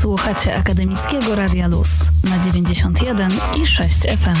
Słuchacie 0.00 0.56
Akademickiego 0.56 1.34
Radia 1.34 1.68
Luz 1.68 1.88
na 2.24 2.44
91 2.44 3.30
i 3.62 3.66
6 3.66 3.90
FM. 4.00 4.36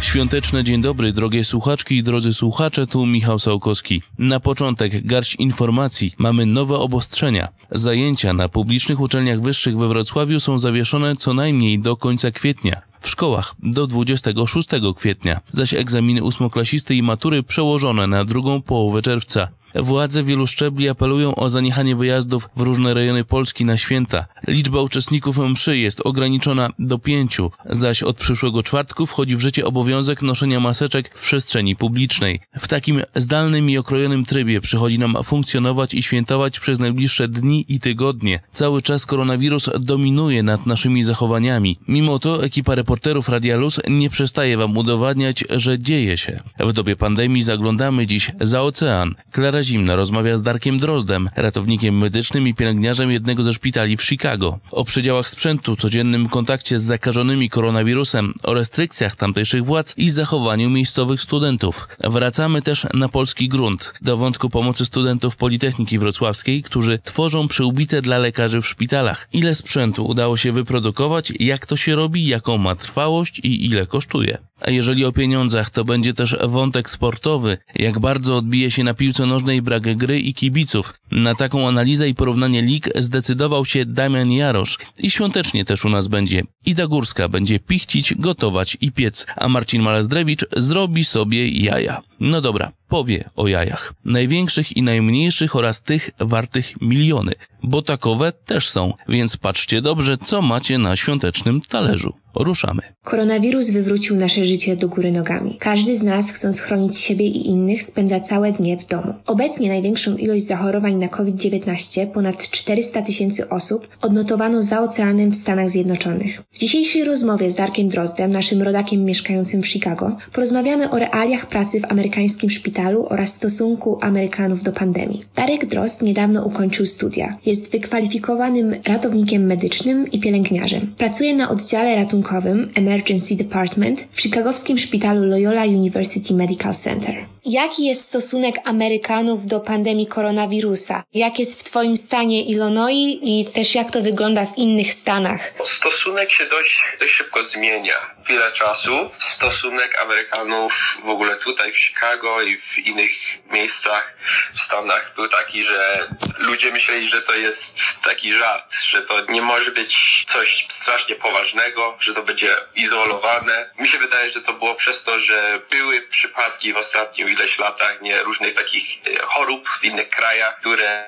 Świąteczny 0.00 0.64
dzień 0.64 0.82
dobry, 0.82 1.12
drogie 1.12 1.44
słuchaczki 1.44 1.96
i 1.96 2.02
drodzy 2.02 2.34
słuchacze, 2.34 2.86
tu 2.86 3.06
Michał 3.06 3.38
Sałkowski. 3.38 4.02
Na 4.18 4.40
początek 4.40 5.06
garść 5.06 5.34
informacji. 5.34 6.12
Mamy 6.18 6.46
nowe 6.46 6.78
obostrzenia. 6.78 7.48
Zajęcia 7.70 8.32
na 8.32 8.48
publicznych 8.48 9.00
uczelniach 9.00 9.40
wyższych 9.40 9.78
we 9.78 9.88
Wrocławiu 9.88 10.40
są 10.40 10.58
zawieszone 10.58 11.16
co 11.16 11.34
najmniej 11.34 11.78
do 11.78 11.96
końca 11.96 12.30
kwietnia. 12.30 12.82
W 13.00 13.08
szkołach 13.08 13.54
do 13.62 13.86
26 13.86 14.68
kwietnia, 14.96 15.40
zaś 15.50 15.74
egzaminy 15.74 16.22
ósmoklasisty 16.22 16.94
i 16.94 17.02
matury 17.02 17.42
przełożone 17.42 18.06
na 18.06 18.24
drugą 18.24 18.62
połowę 18.62 19.02
czerwca. 19.02 19.48
Władze 19.74 20.24
wielu 20.24 20.46
szczebli 20.46 20.88
apelują 20.88 21.34
o 21.34 21.50
zaniechanie 21.50 21.96
wyjazdów 21.96 22.48
w 22.56 22.60
różne 22.60 22.94
rejony 22.94 23.24
Polski 23.24 23.64
na 23.64 23.76
święta. 23.76 24.26
Liczba 24.48 24.80
uczestników 24.80 25.38
mszy 25.38 25.78
jest 25.78 26.00
ograniczona 26.04 26.70
do 26.78 26.98
pięciu, 26.98 27.50
zaś 27.70 28.02
od 28.02 28.16
przyszłego 28.16 28.62
czwartku 28.62 29.06
wchodzi 29.06 29.36
w 29.36 29.40
życie 29.40 29.66
obowiązek 29.66 30.22
noszenia 30.22 30.60
maseczek 30.60 31.10
w 31.14 31.22
przestrzeni 31.22 31.76
publicznej. 31.76 32.40
W 32.58 32.68
takim 32.68 33.02
zdalnym 33.16 33.70
i 33.70 33.78
okrojonym 33.78 34.24
trybie 34.24 34.60
przychodzi 34.60 34.98
nam 34.98 35.16
funkcjonować 35.24 35.94
i 35.94 36.02
świętować 36.02 36.60
przez 36.60 36.78
najbliższe 36.78 37.28
dni 37.28 37.64
i 37.68 37.80
tygodnie. 37.80 38.40
Cały 38.50 38.82
czas 38.82 39.06
koronawirus 39.06 39.70
dominuje 39.80 40.42
nad 40.42 40.66
naszymi 40.66 41.02
zachowaniami. 41.02 41.78
Mimo 41.88 42.18
to 42.18 42.44
ekipa 42.44 42.74
reporterów 42.74 43.28
Radia 43.28 43.56
Luz 43.56 43.80
nie 43.88 44.10
przestaje 44.10 44.56
wam 44.56 44.76
udowadniać, 44.76 45.44
że 45.50 45.78
dzieje 45.78 46.16
się. 46.16 46.40
W 46.60 46.72
dobie 46.72 46.96
pandemii 46.96 47.42
zaglądamy 47.42 48.06
dziś 48.06 48.30
za 48.40 48.62
ocean. 48.62 49.14
Klara 49.32 49.59
Zimna 49.62 49.96
rozmawia 49.96 50.36
z 50.36 50.42
Darkiem 50.42 50.78
Drozdem, 50.78 51.30
ratownikiem 51.36 51.98
medycznym 51.98 52.48
i 52.48 52.54
pielęgniarzem 52.54 53.10
jednego 53.10 53.42
ze 53.42 53.52
szpitali 53.52 53.96
w 53.96 54.02
Chicago. 54.02 54.58
O 54.70 54.84
przedziałach 54.84 55.28
sprzętu, 55.28 55.76
codziennym 55.76 56.28
kontakcie 56.28 56.78
z 56.78 56.82
zakażonymi 56.82 57.50
koronawirusem, 57.50 58.34
o 58.42 58.54
restrykcjach 58.54 59.16
tamtejszych 59.16 59.64
władz 59.64 59.94
i 59.96 60.10
zachowaniu 60.10 60.70
miejscowych 60.70 61.20
studentów. 61.20 61.88
Wracamy 62.04 62.62
też 62.62 62.86
na 62.94 63.08
polski 63.08 63.48
grunt, 63.48 63.92
do 64.00 64.16
wątku 64.16 64.50
pomocy 64.50 64.86
studentów 64.86 65.36
Politechniki 65.36 65.98
Wrocławskiej, 65.98 66.62
którzy 66.62 66.98
tworzą 66.98 67.48
przyłbice 67.48 68.02
dla 68.02 68.18
lekarzy 68.18 68.62
w 68.62 68.68
szpitalach. 68.68 69.28
Ile 69.32 69.54
sprzętu 69.54 70.06
udało 70.06 70.36
się 70.36 70.52
wyprodukować, 70.52 71.32
jak 71.40 71.66
to 71.66 71.76
się 71.76 71.94
robi, 71.94 72.26
jaką 72.26 72.58
ma 72.58 72.74
trwałość 72.74 73.38
i 73.38 73.66
ile 73.66 73.86
kosztuje. 73.86 74.38
A 74.62 74.70
jeżeli 74.70 75.04
o 75.04 75.12
pieniądzach, 75.12 75.70
to 75.70 75.84
będzie 75.84 76.14
też 76.14 76.36
wątek 76.48 76.90
sportowy, 76.90 77.58
jak 77.74 77.98
bardzo 77.98 78.36
odbije 78.36 78.70
się 78.70 78.84
na 78.84 78.94
piłce 78.94 79.26
nożnej 79.26 79.62
brak 79.62 79.96
gry 79.96 80.20
i 80.20 80.34
kibiców. 80.34 80.94
Na 81.10 81.34
taką 81.34 81.68
analizę 81.68 82.08
i 82.08 82.14
porównanie 82.14 82.62
lig 82.62 82.88
zdecydował 82.96 83.64
się 83.64 83.84
Damian 83.84 84.32
Jarosz 84.32 84.78
i 84.98 85.10
świątecznie 85.10 85.64
też 85.64 85.84
u 85.84 85.88
nas 85.88 86.08
będzie. 86.08 86.42
Ida 86.66 86.86
Górska 86.86 87.28
będzie 87.28 87.58
pichcić, 87.58 88.14
gotować 88.14 88.76
i 88.80 88.92
piec, 88.92 89.26
a 89.36 89.48
Marcin 89.48 89.82
Malezdrewicz 89.82 90.44
zrobi 90.56 91.04
sobie 91.04 91.48
jaja. 91.48 92.02
No 92.20 92.40
dobra, 92.40 92.72
powie 92.90 93.30
o 93.36 93.48
jajach. 93.48 93.92
Największych 94.04 94.76
i 94.76 94.82
najmniejszych 94.82 95.56
oraz 95.56 95.82
tych 95.82 96.10
wartych 96.18 96.80
miliony, 96.80 97.32
bo 97.62 97.82
takowe 97.82 98.32
też 98.32 98.70
są, 98.70 98.92
więc 99.08 99.36
patrzcie 99.36 99.80
dobrze, 99.82 100.18
co 100.18 100.42
macie 100.42 100.78
na 100.78 100.96
świątecznym 100.96 101.60
talerzu. 101.60 102.12
Ruszamy. 102.34 102.82
Koronawirus 103.04 103.70
wywrócił 103.70 104.16
nasze 104.16 104.44
życie 104.44 104.76
do 104.76 104.88
góry 104.88 105.12
nogami. 105.12 105.56
Każdy 105.58 105.96
z 105.96 106.02
nas, 106.02 106.30
chcąc 106.30 106.60
chronić 106.60 106.98
siebie 106.98 107.26
i 107.26 107.48
innych, 107.48 107.82
spędza 107.82 108.20
całe 108.20 108.52
dnie 108.52 108.76
w 108.76 108.86
domu. 108.86 109.14
Obecnie 109.26 109.68
największą 109.68 110.16
ilość 110.16 110.44
zachorowań 110.44 110.94
na 110.94 111.08
COVID-19, 111.08 112.06
ponad 112.06 112.50
400 112.50 113.02
tysięcy 113.02 113.48
osób, 113.48 113.88
odnotowano 114.02 114.62
za 114.62 114.80
oceanem 114.80 115.30
w 115.30 115.36
Stanach 115.36 115.70
Zjednoczonych. 115.70 116.42
W 116.50 116.58
dzisiejszej 116.58 117.04
rozmowie 117.04 117.50
z 117.50 117.54
Darkiem 117.54 117.88
Drozdem, 117.88 118.30
naszym 118.30 118.62
rodakiem 118.62 119.04
mieszkającym 119.04 119.62
w 119.62 119.68
Chicago, 119.68 120.16
porozmawiamy 120.32 120.90
o 120.90 120.98
realiach 120.98 121.46
pracy 121.46 121.80
w 121.80 121.84
amerykańskim 121.84 122.50
szpitalu 122.50 122.79
oraz 122.88 123.34
stosunku 123.34 123.98
Amerykanów 124.02 124.62
do 124.62 124.72
pandemii. 124.72 125.24
Darek 125.34 125.66
Drozd 125.66 126.02
niedawno 126.02 126.44
ukończył 126.44 126.86
studia. 126.86 127.36
Jest 127.46 127.72
wykwalifikowanym 127.72 128.74
ratownikiem 128.86 129.46
medycznym 129.46 130.10
i 130.10 130.20
pielęgniarzem. 130.20 130.94
Pracuje 130.98 131.34
na 131.34 131.48
oddziale 131.50 131.96
ratunkowym 131.96 132.70
Emergency 132.74 133.36
Department 133.36 134.08
w 134.12 134.20
chicagowskim 134.20 134.78
szpitalu 134.78 135.26
Loyola 135.26 135.64
University 135.64 136.34
Medical 136.34 136.74
Center. 136.74 137.26
Jaki 137.44 137.86
jest 137.86 138.04
stosunek 138.04 138.54
Amerykanów 138.64 139.46
do 139.46 139.60
pandemii 139.60 140.06
koronawirusa? 140.06 141.02
Jak 141.14 141.38
jest 141.38 141.60
w 141.60 141.64
Twoim 141.64 141.96
stanie 141.96 142.44
Illinois 142.44 143.18
i 143.22 143.46
też 143.54 143.74
jak 143.74 143.90
to 143.90 144.02
wygląda 144.02 144.46
w 144.46 144.58
innych 144.58 144.92
stanach? 144.92 145.52
Stosunek 145.64 146.30
się 146.30 146.46
dość, 146.46 146.80
dość 147.00 147.12
szybko 147.12 147.44
zmienia. 147.44 147.94
Wiele 148.28 148.52
czasu 148.52 148.90
stosunek 149.18 150.02
Amerykanów 150.02 150.98
w 151.04 151.08
ogóle 151.08 151.36
tutaj 151.36 151.72
w 151.72 151.78
Chicago 151.78 152.42
i 152.42 152.56
w 152.56 152.69
innych 152.78 153.10
miejscach 153.50 154.14
w 154.54 154.60
Stanach 154.60 155.12
był 155.16 155.28
taki, 155.28 155.64
że 155.64 156.08
ludzie 156.38 156.72
myśleli, 156.72 157.08
że 157.08 157.22
to 157.22 157.34
jest 157.34 157.76
taki 158.04 158.32
żart, 158.32 158.74
że 158.88 159.02
to 159.02 159.20
nie 159.28 159.42
może 159.42 159.70
być 159.70 160.24
coś 160.24 160.66
strasznie 160.70 161.14
poważnego, 161.14 161.96
że 162.00 162.14
to 162.14 162.22
będzie 162.22 162.56
izolowane. 162.74 163.70
Mi 163.78 163.88
się 163.88 163.98
wydaje, 163.98 164.30
że 164.30 164.42
to 164.42 164.52
było 164.52 164.74
przez 164.74 165.04
to, 165.04 165.20
że 165.20 165.60
były 165.70 166.02
przypadki 166.02 166.72
w 166.72 166.76
ostatnim 166.76 167.28
ileś 167.28 167.58
latach 167.58 168.00
nie 168.00 168.22
różnych 168.22 168.54
takich 168.54 168.84
e, 169.06 169.22
chorób 169.22 169.68
w 169.68 169.84
innych 169.84 170.08
krajach, 170.08 170.58
które 170.60 171.04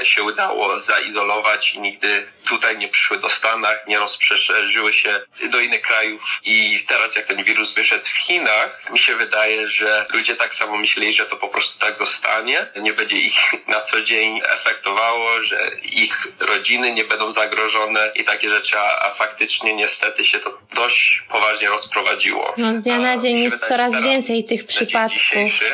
e, 0.00 0.06
się 0.06 0.22
udało 0.22 0.78
zaizolować 0.78 1.74
i 1.74 1.80
nigdy 1.80 2.32
tutaj 2.48 2.78
nie 2.78 2.88
przyszły 2.88 3.18
do 3.18 3.30
Stanach, 3.30 3.86
nie 3.86 3.98
rozprzeszerzyły 3.98 4.92
się 4.92 5.20
do 5.50 5.60
innych 5.60 5.82
krajów 5.82 6.22
i 6.44 6.80
teraz 6.88 7.16
jak 7.16 7.26
ten 7.26 7.44
wirus 7.44 7.74
wyszedł 7.74 8.04
w 8.04 8.18
Chinach, 8.18 8.90
mi 8.90 8.98
się 8.98 9.16
wydaje, 9.16 9.68
że 9.68 10.06
ludzie 10.12 10.36
tak 10.36 10.54
samo 10.54 10.78
myśleli, 10.78 10.99
że 11.12 11.26
to 11.26 11.36
po 11.36 11.48
prostu 11.48 11.80
tak 11.80 11.96
zostanie, 11.96 12.66
nie 12.76 12.92
będzie 12.92 13.16
ich 13.16 13.34
na 13.68 13.80
co 13.80 14.02
dzień 14.02 14.40
efektowało, 14.44 15.42
że 15.42 15.70
ich 15.82 16.28
rodziny 16.40 16.92
nie 16.92 17.04
będą 17.04 17.32
zagrożone 17.32 18.12
i 18.14 18.24
takie 18.24 18.50
rzeczy, 18.50 18.78
a 18.78 19.10
faktycznie 19.10 19.74
niestety 19.74 20.24
się 20.24 20.38
to 20.38 20.58
dość 20.74 21.22
poważnie 21.28 21.68
rozprowadziło. 21.68 22.54
No 22.56 22.72
z 22.72 22.82
dnia 22.82 22.98
na 22.98 23.18
dzień 23.18 23.38
jest 23.38 23.68
coraz 23.68 24.02
więcej 24.02 24.44
tych 24.44 24.66
przypadków. 24.66 25.20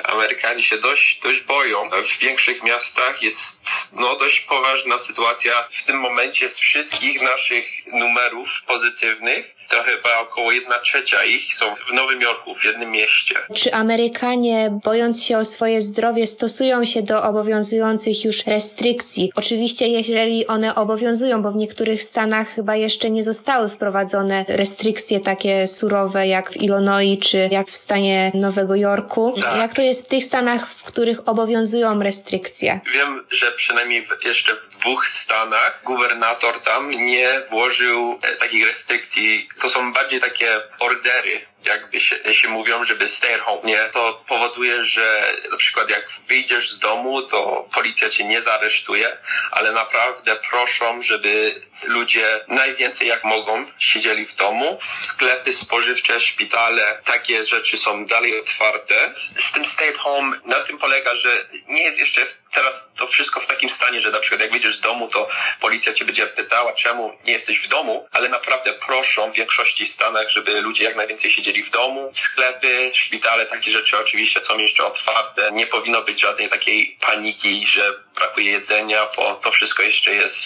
Amerykanie 0.04 0.62
się 0.62 0.78
dość, 0.78 1.20
dość 1.22 1.41
boją. 1.41 1.91
W 1.91 2.19
większych 2.19 2.62
miastach 2.62 3.22
jest 3.22 3.60
no, 3.93 4.16
dość 4.16 4.41
poważna 4.41 4.98
sytuacja. 4.98 5.69
W 5.70 5.84
tym 5.84 5.97
momencie 5.97 6.48
z 6.48 6.56
wszystkich 6.56 7.22
naszych 7.22 7.66
numerów 7.87 8.48
pozytywnych 8.66 9.56
to 9.69 9.82
chyba 9.82 10.19
około 10.19 10.53
jedna 10.53 10.78
trzecia 10.78 11.25
ich 11.25 11.54
są 11.54 11.75
w 11.88 11.93
Nowym 11.93 12.21
Jorku, 12.21 12.54
w 12.54 12.65
jednym 12.65 12.91
mieście. 12.91 13.34
Czy 13.54 13.75
Amerykanie, 13.75 14.78
bojąc 14.84 15.25
się 15.25 15.38
o 15.38 15.44
swoje 15.44 15.82
zdrowie, 15.82 16.27
stosują 16.27 16.84
się 16.84 17.03
do 17.03 17.22
obowiązujących 17.22 18.25
już 18.25 18.47
restrykcji? 18.47 19.32
Oczywiście, 19.34 19.88
jeżeli 19.88 20.47
one 20.47 20.75
obowiązują, 20.75 21.43
bo 21.43 21.53
w 21.53 21.56
niektórych 21.56 22.03
stanach 22.03 22.49
chyba 22.55 22.76
jeszcze 22.76 23.10
nie 23.10 23.22
zostały 23.22 23.69
wprowadzone 23.69 24.44
restrykcje 24.49 25.21
takie 25.21 25.66
surowe 25.66 26.26
jak 26.28 26.50
w 26.50 26.56
Illinois 26.56 27.19
czy 27.21 27.49
jak 27.53 27.66
w 27.66 27.76
stanie 27.76 28.32
Nowego 28.34 28.75
Jorku. 28.75 29.34
Tak. 29.43 29.56
Jak 29.56 29.75
to 29.75 29.82
jest 29.82 30.06
w 30.06 30.09
tych 30.09 30.25
stanach, 30.25 30.71
w 30.71 30.82
których 30.82 31.28
obowiązują 31.28 32.03
restrykcje? 32.03 32.81
Wiem, 32.94 33.25
że 33.31 33.53
przynajmniej 33.53 34.06
jeszcze 34.25 34.53
w 34.56 34.66
dwóch 34.78 35.09
stanach 35.09 35.81
gubernator 35.84 36.60
tam 36.60 36.91
nie 36.91 37.41
włożył 37.50 38.20
e, 38.22 38.37
takich 38.37 38.66
restrykcji. 38.66 39.48
To 39.60 39.69
są 39.69 39.92
bardziej 39.92 40.20
takie 40.20 40.60
ordery 40.78 41.47
jakby 41.66 42.00
się, 42.00 42.34
się 42.34 42.48
mówią, 42.48 42.84
żeby 42.84 43.09
stay 43.09 43.34
at 43.34 43.41
home, 43.41 43.62
nie? 43.64 43.78
To 43.92 44.25
powoduje, 44.28 44.84
że 44.84 45.32
na 45.50 45.56
przykład 45.56 45.91
jak 45.91 46.09
wyjdziesz 46.28 46.70
z 46.70 46.78
domu, 46.78 47.22
to 47.22 47.69
policja 47.75 48.09
cię 48.09 48.25
nie 48.25 48.41
zaresztuje, 48.41 49.16
ale 49.50 49.72
naprawdę 49.72 50.37
proszą, 50.37 51.03
żeby 51.03 51.60
ludzie 51.82 52.44
najwięcej 52.48 53.08
jak 53.08 53.25
mogą 53.25 53.67
siedzieli 53.78 54.26
w 54.26 54.34
domu. 54.34 54.78
Sklepy 55.05 55.52
spożywcze, 55.52 56.20
szpitale, 56.20 56.99
takie 57.05 57.44
rzeczy 57.44 57.78
są 57.78 58.06
dalej 58.06 58.40
otwarte. 58.40 59.14
Z 59.17 59.52
tym 59.52 59.64
stay 59.64 59.88
at 59.88 59.96
home 59.96 60.40
na 60.44 60.56
tym 60.56 60.78
polega, 60.78 61.17
że 61.17 61.46
nie 61.69 61.82
jest 61.82 61.99
jeszcze 61.99 62.26
teraz 62.52 62.90
to 62.96 63.06
wszystko 63.06 63.40
w 63.40 63.46
takim 63.46 63.70
stanie, 63.70 64.00
że 64.00 64.11
na 64.11 64.19
przykład 64.19 64.40
jak 64.40 64.50
wyjdziesz 64.50 64.76
z 64.76 64.81
domu, 64.81 65.08
to 65.08 65.28
policja 65.61 65.93
cię 65.93 66.05
będzie 66.05 66.26
pytała, 66.26 66.73
czemu 66.73 67.12
nie 67.25 67.32
jesteś 67.32 67.61
w 67.61 67.69
domu, 67.69 68.08
ale 68.12 68.28
naprawdę 68.28 68.73
proszą 68.73 69.32
w 69.32 69.34
większości 69.34 69.87
stanach, 69.87 70.31
żeby 70.31 70.61
ludzie 70.61 70.84
jak 70.84 70.96
najwięcej 70.96 71.32
siedzieli 71.32 71.62
w 71.62 71.70
domu. 71.70 72.11
Sklepy, 72.14 72.90
szpitale, 72.94 73.46
takie 73.46 73.70
rzeczy 73.70 73.99
oczywiście 73.99 74.44
są 74.44 74.58
jeszcze 74.58 74.87
otwarte. 74.87 75.52
Nie 75.52 75.67
powinno 75.67 76.02
być 76.02 76.20
żadnej 76.20 76.49
takiej 76.49 76.99
paniki, 77.00 77.67
że 77.67 77.93
brakuje 78.14 78.52
jedzenia, 78.52 79.08
bo 79.17 79.34
to 79.34 79.52
wszystko 79.52 79.82
jeszcze 79.82 80.14
jest. 80.14 80.40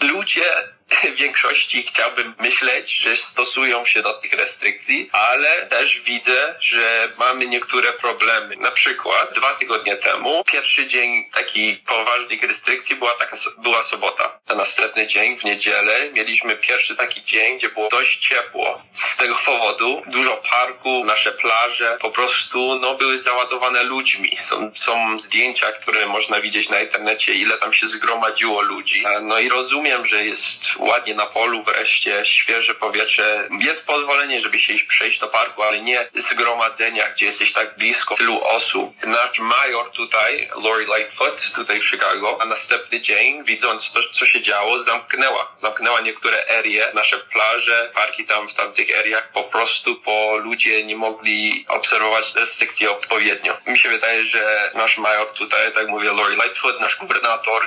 Ludzie 0.00 0.44
w 1.14 1.16
większości 1.16 1.82
chciałbym 1.82 2.34
myśleć, 2.40 2.96
że 2.96 3.16
stosują 3.16 3.84
się 3.84 4.02
do 4.02 4.12
tych 4.14 4.32
restrykcji, 4.32 5.10
ale 5.12 5.66
też 5.66 6.00
widzę, 6.00 6.54
że 6.60 7.12
mamy 7.18 7.46
niektóre 7.46 7.92
problemy. 7.92 8.56
Na 8.56 8.70
przykład 8.70 9.34
dwa 9.34 9.54
tygodnie 9.54 9.96
temu, 9.96 10.44
pierwszy 10.44 10.86
dzień 10.86 11.30
takich 11.34 11.82
poważnych 11.84 12.42
restrykcji 12.42 12.96
była 12.96 13.14
taka 13.14 13.36
była 13.58 13.82
sobota. 13.82 14.38
Na 14.48 14.54
następny 14.54 15.06
dzień, 15.06 15.36
w 15.36 15.44
niedzielę, 15.44 16.10
mieliśmy 16.12 16.56
pierwszy 16.56 16.96
taki 16.96 17.24
dzień, 17.24 17.58
gdzie 17.58 17.68
było 17.68 17.88
dość 17.88 18.28
ciepło. 18.28 18.82
Z 18.92 19.16
tego 19.16 19.36
powodu 19.46 20.02
dużo 20.06 20.42
parku, 20.50 21.04
nasze 21.04 21.32
plaże 21.32 21.98
po 22.00 22.10
prostu 22.10 22.78
no, 22.80 22.94
były 22.94 23.18
załadowane 23.18 23.82
ludźmi. 23.82 24.36
Są, 24.36 24.70
są 24.74 25.18
zdjęcia, 25.18 25.72
które 25.72 26.06
można 26.06 26.40
widzieć 26.40 26.68
na 26.68 26.80
internecie, 26.80 27.34
ile 27.34 27.58
tam 27.58 27.72
się 27.72 27.86
zgromadziło 27.86 28.62
ludzi. 28.62 29.04
No 29.22 29.38
i 29.38 29.48
rozumiem, 29.48 30.06
że 30.06 30.24
jest 30.24 30.75
ładnie 30.78 31.14
na 31.14 31.26
polu 31.26 31.62
wreszcie, 31.62 32.26
świeże 32.26 32.74
powietrze. 32.74 33.48
Jest 33.60 33.86
pozwolenie, 33.86 34.40
żeby 34.40 34.60
się 34.60 34.72
iść 34.72 34.84
przejść 34.84 35.20
do 35.20 35.28
parku, 35.28 35.62
ale 35.62 35.80
nie 35.80 36.08
zgromadzenia, 36.14 37.08
gdzie 37.08 37.26
jesteś 37.26 37.52
tak 37.52 37.76
blisko 37.78 38.14
tylu 38.16 38.44
osób. 38.44 39.06
Nasz 39.06 39.38
major 39.38 39.90
tutaj, 39.90 40.48
Lori 40.62 40.86
Lightfoot, 40.86 41.52
tutaj 41.54 41.80
w 41.80 41.88
Chicago, 41.90 42.38
a 42.40 42.44
następny 42.44 43.00
dzień, 43.00 43.44
widząc 43.44 43.92
to, 43.92 44.00
co 44.12 44.26
się 44.26 44.42
działo, 44.42 44.78
zamknęła. 44.78 45.52
Zamknęła 45.56 46.00
niektóre 46.00 46.48
erie, 46.48 46.90
nasze 46.94 47.18
plaże, 47.18 47.90
parki 47.94 48.24
tam 48.24 48.48
w 48.48 48.54
tamtych 48.54 48.90
eriach 48.90 49.32
po 49.32 49.44
prostu, 49.44 50.00
bo 50.04 50.36
ludzie 50.36 50.84
nie 50.84 50.96
mogli 50.96 51.64
obserwować 51.68 52.34
restrykcje 52.34 52.90
odpowiednio. 52.90 53.56
Mi 53.66 53.78
się 53.78 53.88
wydaje, 53.88 54.26
że 54.26 54.70
nasz 54.74 54.98
major 54.98 55.32
tutaj, 55.32 55.72
tak 55.72 55.88
mówię, 55.88 56.12
Lori 56.12 56.36
Lightfoot, 56.36 56.80
nasz 56.80 56.96
gubernator, 56.96 57.62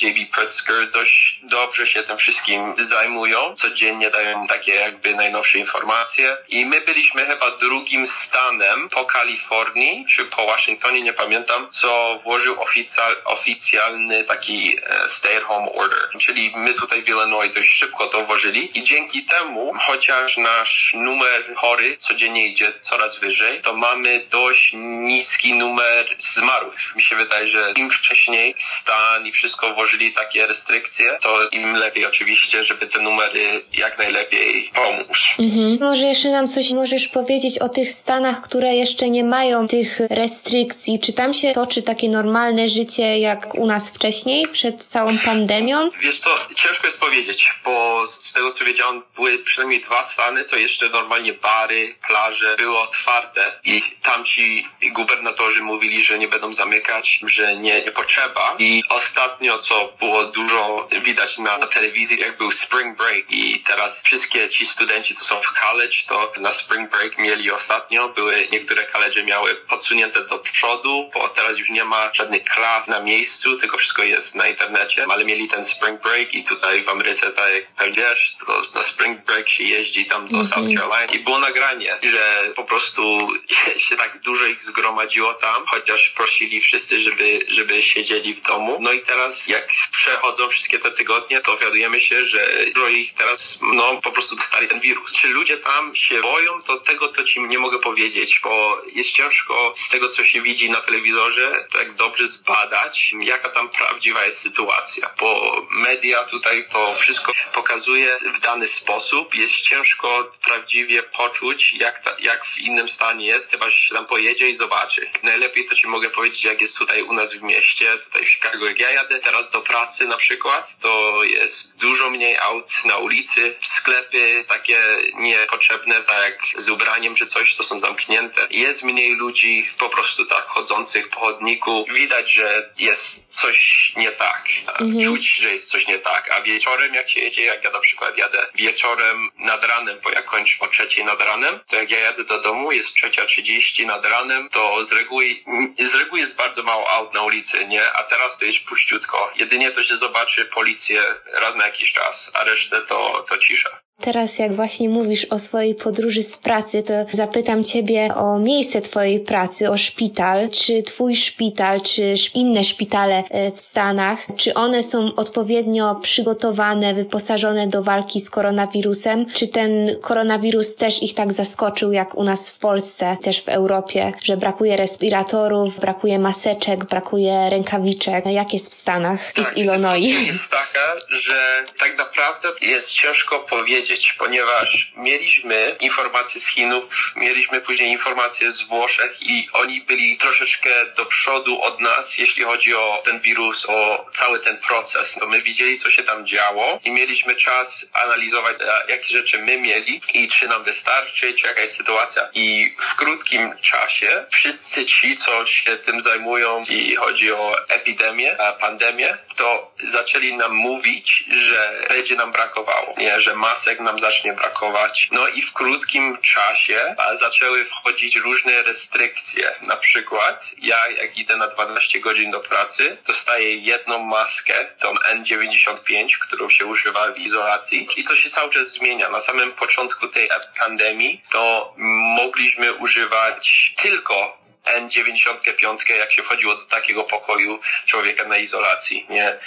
J.B. 0.00 0.20
Pritzker, 0.32 0.90
dość 0.90 1.40
dobrze 1.42 1.86
się 1.86 2.02
tym 2.02 2.18
wszystkim 2.18 2.49
zajmują. 2.78 3.54
Codziennie 3.56 4.10
dają 4.10 4.46
takie 4.46 4.74
jakby 4.74 5.14
najnowsze 5.14 5.58
informacje. 5.58 6.36
I 6.48 6.66
my 6.66 6.80
byliśmy 6.80 7.26
chyba 7.26 7.50
drugim 7.50 8.06
stanem 8.06 8.88
po 8.88 9.04
Kalifornii, 9.04 10.06
czy 10.08 10.24
po 10.24 10.46
Waszyngtonie, 10.46 11.02
nie 11.02 11.12
pamiętam, 11.12 11.70
co 11.70 12.18
włożył 12.22 12.62
oficjal, 12.62 13.16
oficjalny 13.24 14.24
taki 14.24 14.76
e, 14.86 15.08
stay 15.08 15.36
at 15.36 15.42
home 15.42 15.72
order. 15.72 15.98
Czyli 16.18 16.52
my 16.56 16.74
tutaj 16.74 17.02
w 17.02 17.08
Illinois 17.08 17.54
dość 17.54 17.72
szybko 17.72 18.06
to 18.06 18.24
włożyli 18.24 18.78
i 18.78 18.82
dzięki 18.82 19.24
temu, 19.24 19.72
chociaż 19.86 20.36
nasz 20.36 20.94
numer 20.94 21.54
chory 21.56 21.96
codziennie 21.96 22.46
idzie 22.46 22.72
coraz 22.80 23.18
wyżej, 23.18 23.60
to 23.60 23.76
mamy 23.76 24.26
dość 24.30 24.72
niski 24.76 25.54
numer 25.54 26.16
zmarłych. 26.18 26.96
Mi 26.96 27.02
się 27.02 27.16
wydaje, 27.16 27.48
że 27.48 27.72
im 27.76 27.90
wcześniej 27.90 28.54
stan 28.58 29.26
i 29.26 29.32
wszystko 29.32 29.74
włożyli 29.74 30.12
takie 30.12 30.46
restrykcje, 30.46 31.18
to 31.22 31.48
im 31.48 31.74
lepiej 31.74 32.06
oczywiście, 32.06 32.39
żeby 32.40 32.86
te 32.86 33.00
numery 33.00 33.62
jak 33.72 33.98
najlepiej 33.98 34.70
pomóc. 34.74 35.18
Mhm. 35.38 35.78
Może 35.80 36.06
jeszcze 36.06 36.28
nam 36.28 36.48
coś 36.48 36.72
możesz 36.72 37.08
powiedzieć 37.08 37.58
o 37.58 37.68
tych 37.68 37.90
stanach, 37.90 38.40
które 38.42 38.74
jeszcze 38.74 39.10
nie 39.10 39.24
mają 39.24 39.68
tych 39.68 40.00
restrykcji? 40.10 41.00
Czy 41.00 41.12
tam 41.12 41.34
się 41.34 41.52
toczy 41.52 41.82
takie 41.82 42.08
normalne 42.08 42.68
życie 42.68 43.18
jak 43.18 43.54
u 43.54 43.66
nas 43.66 43.90
wcześniej, 43.90 44.46
przed 44.52 44.84
całą 44.84 45.18
pandemią? 45.18 45.90
Wiesz 46.00 46.18
co, 46.18 46.30
ciężko 46.56 46.86
jest 46.86 47.00
powiedzieć, 47.00 47.48
bo 47.64 48.06
z 48.06 48.32
tego 48.32 48.50
co 48.50 48.64
wiedziałem, 48.64 49.02
były 49.14 49.38
przynajmniej 49.38 49.80
dwa 49.80 50.02
stany, 50.02 50.44
co 50.44 50.56
jeszcze 50.56 50.88
normalnie 50.88 51.32
bary, 51.32 51.94
plaże 52.06 52.56
były 52.58 52.78
otwarte 52.78 53.52
i 53.64 53.82
tamci 54.02 54.66
gubernatorzy 54.92 55.62
mówili, 55.62 56.04
że 56.04 56.18
nie 56.18 56.28
będą 56.28 56.52
zamykać, 56.52 57.20
że 57.26 57.56
nie, 57.56 57.82
nie 57.84 57.92
potrzeba. 57.92 58.56
I 58.58 58.82
ostatnio, 58.88 59.58
co 59.58 59.92
było 59.98 60.24
dużo 60.24 60.88
widać 61.02 61.38
na, 61.38 61.58
na 61.58 61.66
telewizji, 61.66 62.18
jak 62.30 62.38
był 62.38 62.50
spring 62.50 62.96
break 62.96 63.30
i 63.30 63.60
teraz 63.60 64.02
wszystkie 64.02 64.48
ci 64.48 64.66
studenci, 64.66 65.14
co 65.14 65.24
są 65.24 65.40
w 65.42 65.52
college, 65.60 65.96
to 66.08 66.32
na 66.40 66.50
spring 66.50 66.90
break 66.90 67.18
mieli 67.18 67.50
ostatnio, 67.50 68.08
były 68.08 68.48
niektóre 68.52 68.86
college 68.86 69.24
miały 69.24 69.54
podsunięte 69.54 70.24
do 70.24 70.38
przodu, 70.38 71.10
bo 71.14 71.28
teraz 71.28 71.58
już 71.58 71.70
nie 71.70 71.84
ma 71.84 72.10
żadnych 72.12 72.44
klas 72.44 72.88
na 72.88 73.00
miejscu, 73.00 73.56
tylko 73.56 73.78
wszystko 73.78 74.02
jest 74.02 74.34
na 74.34 74.48
internecie, 74.48 75.06
ale 75.08 75.24
mieli 75.24 75.48
ten 75.48 75.64
spring 75.64 76.02
break 76.02 76.34
i 76.34 76.44
tutaj 76.44 76.82
w 76.82 76.88
Ameryce, 76.88 77.30
tak 77.30 77.52
jak 77.80 77.94
wiesz, 77.94 78.36
to 78.46 78.62
na 78.74 78.82
spring 78.82 79.24
break 79.24 79.48
się 79.48 79.64
jeździ 79.64 80.06
tam 80.06 80.28
do 80.28 80.36
mm 80.36 80.46
-hmm. 80.46 80.54
South 80.54 80.68
Carolina 80.76 81.12
i 81.12 81.18
było 81.18 81.38
nagranie, 81.38 81.96
że 82.02 82.52
po 82.56 82.64
prostu 82.64 83.28
się 83.88 83.96
tak 83.96 84.18
dużo 84.18 84.46
ich 84.46 84.62
zgromadziło 84.62 85.34
tam, 85.34 85.66
chociaż 85.66 86.10
prosili 86.10 86.60
wszyscy, 86.60 87.02
żeby, 87.02 87.44
żeby 87.48 87.82
siedzieli 87.82 88.34
w 88.34 88.42
domu. 88.42 88.78
No 88.80 88.92
i 88.92 89.00
teraz 89.00 89.46
jak 89.46 89.68
przechodzą 89.92 90.48
wszystkie 90.48 90.78
te 90.78 90.90
tygodnie, 90.90 91.40
to 91.40 91.56
wiadujemy 91.56 92.00
się, 92.00 92.19
że 92.26 92.66
dużo 92.74 92.88
ich 92.88 93.14
teraz, 93.14 93.58
no 93.62 94.00
po 94.02 94.12
prostu 94.12 94.36
dostali 94.36 94.68
ten 94.68 94.80
wirus. 94.80 95.12
Czy 95.12 95.28
ludzie 95.28 95.56
tam 95.56 95.96
się 95.96 96.20
boją, 96.20 96.62
to 96.62 96.80
tego 96.80 97.08
to 97.08 97.24
ci 97.24 97.40
nie 97.40 97.58
mogę 97.58 97.78
powiedzieć, 97.78 98.40
bo 98.42 98.82
jest 98.92 99.10
ciężko 99.10 99.74
z 99.76 99.88
tego, 99.88 100.08
co 100.08 100.24
się 100.24 100.42
widzi 100.42 100.70
na 100.70 100.80
telewizorze, 100.80 101.66
tak 101.72 101.94
dobrze 101.94 102.28
zbadać, 102.28 103.14
jaka 103.20 103.48
tam 103.48 103.68
prawdziwa 103.68 104.24
jest 104.24 104.38
sytuacja, 104.38 105.10
bo 105.20 105.60
media 105.70 106.24
tutaj 106.24 106.68
to 106.72 106.94
wszystko 106.94 107.32
pokazuje 107.54 108.16
w 108.34 108.40
dany 108.40 108.66
sposób. 108.68 109.34
Jest 109.34 109.54
ciężko 109.54 110.30
prawdziwie 110.44 111.02
poczuć, 111.02 111.72
jak, 111.72 111.98
ta, 111.98 112.16
jak 112.18 112.46
w 112.46 112.58
innym 112.58 112.88
stanie 112.88 113.26
jest, 113.26 113.50
chyba 113.50 113.70
się 113.70 113.94
tam 113.94 114.06
pojedzie 114.06 114.50
i 114.50 114.54
zobaczy. 114.54 115.10
Najlepiej 115.22 115.64
to 115.64 115.74
ci 115.74 115.86
mogę 115.86 116.10
powiedzieć, 116.10 116.44
jak 116.44 116.60
jest 116.60 116.78
tutaj 116.78 117.02
u 117.02 117.12
nas 117.12 117.34
w 117.34 117.42
mieście, 117.42 117.98
tutaj 117.98 118.24
w 118.24 118.28
Chicago, 118.28 118.66
jak 118.66 118.78
ja 118.78 118.90
jadę 118.90 119.18
teraz 119.18 119.50
do 119.50 119.60
pracy 119.60 120.06
na 120.06 120.16
przykład, 120.16 120.78
to 120.78 121.24
jest 121.24 121.76
dużo 121.76 122.09
mniej 122.10 122.38
aut 122.38 122.72
na 122.84 122.96
ulicy, 122.96 123.56
sklepy 123.60 124.44
takie 124.48 124.78
niepotrzebne, 125.14 126.02
tak 126.02 126.24
jak 126.24 126.62
z 126.62 126.68
ubraniem 126.68 127.14
czy 127.14 127.26
coś, 127.26 127.56
to 127.56 127.64
są 127.64 127.80
zamknięte. 127.80 128.46
Jest 128.50 128.82
mniej 128.82 129.14
ludzi 129.14 129.66
po 129.78 129.88
prostu 129.88 130.26
tak 130.26 130.46
chodzących 130.46 131.08
po 131.08 131.20
chodniku. 131.20 131.84
Widać, 131.94 132.32
że 132.32 132.70
jest 132.78 133.26
coś 133.30 133.92
nie 133.96 134.12
tak. 134.12 134.44
Mhm. 134.66 135.04
Czuć, 135.04 135.36
że 135.36 135.52
jest 135.52 135.68
coś 135.68 135.86
nie 135.86 135.98
tak. 135.98 136.30
A 136.36 136.40
wieczorem 136.40 136.94
jak 136.94 137.10
się 137.10 137.20
jedzie, 137.20 137.44
jak 137.44 137.64
ja 137.64 137.70
na 137.70 137.80
przykład 137.80 138.18
jadę 138.18 138.46
wieczorem 138.54 139.30
nad 139.38 139.64
ranem, 139.64 139.98
bo 140.02 140.10
jak 140.10 140.24
kończę 140.24 140.56
o 140.60 140.68
trzeciej 140.68 141.04
nad 141.04 141.20
ranem, 141.20 141.60
to 141.66 141.76
jak 141.76 141.90
ja 141.90 141.98
jadę 141.98 142.24
do 142.24 142.40
domu, 142.40 142.72
jest 142.72 142.94
trzecia 142.94 143.26
trzydzieści 143.26 143.86
nad 143.86 144.04
ranem, 144.04 144.48
to 144.48 144.84
z 144.84 144.92
reguły, 144.92 145.44
z 145.78 145.94
reguły 145.94 146.20
jest 146.20 146.36
bardzo 146.36 146.62
mało 146.62 146.90
aut 146.90 147.14
na 147.14 147.22
ulicy, 147.22 147.66
nie? 147.66 147.92
A 147.92 148.02
teraz 148.02 148.38
to 148.38 148.44
jest 148.44 148.64
puściutko. 148.64 149.32
Jedynie 149.36 149.70
to 149.70 149.84
się 149.84 149.96
zobaczy 149.96 150.44
policję 150.44 151.02
raz 151.32 151.54
na 151.56 151.66
jakiś 151.66 151.92
czas, 151.92 151.99
a 152.34 152.44
resztę 152.44 152.80
to, 152.80 153.24
to 153.28 153.38
cisza. 153.38 153.80
Teraz 154.00 154.38
jak 154.38 154.56
właśnie 154.56 154.88
mówisz 154.88 155.24
o 155.24 155.38
swojej 155.38 155.74
podróży 155.74 156.22
z 156.22 156.36
pracy, 156.36 156.82
to 156.82 156.92
zapytam 157.10 157.64
Ciebie 157.64 158.14
o 158.14 158.38
miejsce 158.38 158.80
Twojej 158.80 159.20
pracy, 159.20 159.70
o 159.70 159.76
szpital. 159.76 160.50
Czy 160.50 160.82
Twój 160.82 161.16
szpital, 161.16 161.80
czy 161.80 162.14
inne 162.34 162.64
szpitale 162.64 163.24
e, 163.30 163.52
w 163.52 163.60
Stanach, 163.60 164.18
czy 164.36 164.54
one 164.54 164.82
są 164.82 165.14
odpowiednio 165.16 165.94
przygotowane, 165.94 166.94
wyposażone 166.94 167.66
do 167.66 167.82
walki 167.82 168.20
z 168.20 168.30
koronawirusem? 168.30 169.26
Czy 169.26 169.48
ten 169.48 169.88
koronawirus 170.00 170.76
też 170.76 171.02
ich 171.02 171.14
tak 171.14 171.32
zaskoczył 171.32 171.92
jak 171.92 172.14
u 172.14 172.24
nas 172.24 172.50
w 172.50 172.58
Polsce, 172.58 173.16
też 173.22 173.42
w 173.42 173.48
Europie, 173.48 174.12
że 174.22 174.36
brakuje 174.36 174.76
respiratorów, 174.76 175.80
brakuje 175.80 176.18
maseczek, 176.18 176.84
brakuje 176.84 177.50
rękawiczek? 177.50 178.26
Jak 178.26 178.52
jest 178.52 178.72
w 178.72 178.74
Stanach 178.74 179.32
tak, 179.32 179.56
i 179.58 179.64
w 179.64 179.66
Illinois? 179.66 180.26
jest 180.26 180.50
taka, 180.50 180.96
że 181.10 181.64
tak 181.78 181.98
naprawdę 181.98 182.48
jest 182.60 182.92
ciężko 182.92 183.40
powiedzieć, 183.40 183.89
powiedzieć, 183.90 184.12
ponieważ 184.12 184.92
mieliśmy 184.96 185.76
informacje 185.80 186.40
z 186.40 186.46
Chinów, 186.46 187.12
mieliśmy 187.16 187.60
później 187.60 187.90
informacje 187.90 188.52
z 188.52 188.62
Włoszech 188.62 189.22
i 189.22 189.48
oni 189.52 189.80
byli 189.80 190.16
troszeczkę 190.16 190.70
do 190.96 191.06
przodu 191.06 191.62
od 191.62 191.80
nas, 191.80 192.18
jeśli 192.18 192.44
chodzi 192.44 192.74
o 192.74 193.02
ten 193.04 193.20
wirus, 193.20 193.66
o 193.68 194.06
cały 194.12 194.40
ten 194.40 194.58
proces. 194.58 195.14
To 195.20 195.26
my 195.26 195.42
widzieli, 195.42 195.78
co 195.78 195.90
się 195.90 196.02
tam 196.02 196.26
działo 196.26 196.80
i 196.84 196.90
mieliśmy 196.90 197.34
czas 197.36 197.86
analizować, 197.92 198.56
e, 198.60 198.92
jakie 198.92 199.12
rzeczy 199.12 199.38
my 199.38 199.58
mieli 199.58 200.00
i 200.14 200.28
czy 200.28 200.48
nam 200.48 200.62
wystarczy, 200.62 201.34
czy 201.34 201.46
jaka 201.46 201.60
jest 201.60 201.76
sytuacja. 201.76 202.28
I 202.34 202.74
w 202.80 202.96
krótkim 202.96 203.58
czasie 203.62 204.24
wszyscy 204.30 204.86
ci, 204.86 205.16
co 205.16 205.46
się 205.46 205.76
tym 205.76 206.00
zajmują, 206.00 206.62
i 206.68 206.96
chodzi 206.96 207.32
o 207.32 207.56
epidemię, 207.68 208.36
pandemię, 208.60 209.18
to 209.36 209.72
zaczęli 209.84 210.36
nam 210.36 210.54
mówić, 210.54 211.24
że 211.30 211.86
będzie 211.88 212.16
nam 212.16 212.32
brakowało, 212.32 212.94
nie, 212.98 213.20
że 213.20 213.36
masek 213.36 213.79
nam 213.80 213.98
zacznie 213.98 214.32
brakować. 214.32 215.08
No 215.12 215.28
i 215.28 215.42
w 215.42 215.52
krótkim 215.52 216.18
czasie 216.18 216.96
zaczęły 217.12 217.64
wchodzić 217.64 218.16
różne 218.16 218.62
restrykcje. 218.62 219.50
Na 219.62 219.76
przykład 219.76 220.44
ja 220.58 220.88
jak 220.88 221.18
idę 221.18 221.36
na 221.36 221.46
12 221.46 222.00
godzin 222.00 222.30
do 222.30 222.40
pracy, 222.40 222.98
dostaję 223.06 223.56
jedną 223.56 223.98
maskę, 223.98 224.66
tą 224.78 224.94
N95, 224.94 226.18
którą 226.20 226.48
się 226.48 226.66
używa 226.66 227.12
w 227.12 227.18
izolacji 227.18 227.88
i 227.96 228.04
to 228.04 228.16
się 228.16 228.30
cały 228.30 228.52
czas 228.52 228.72
zmienia. 228.72 229.08
Na 229.08 229.20
samym 229.20 229.52
początku 229.52 230.08
tej 230.08 230.28
pandemii 230.58 231.24
to 231.30 231.74
mogliśmy 232.16 232.72
używać 232.72 233.74
tylko 233.76 234.40
N95, 234.66 235.90
jak 235.98 236.12
się 236.12 236.22
wchodziło 236.22 236.54
do 236.54 236.64
takiego 236.64 237.04
pokoju 237.04 237.60
człowieka 237.86 238.24
na 238.24 238.38
izolacji, 238.38 239.06
nie? 239.10 239.28
E, 239.28 239.38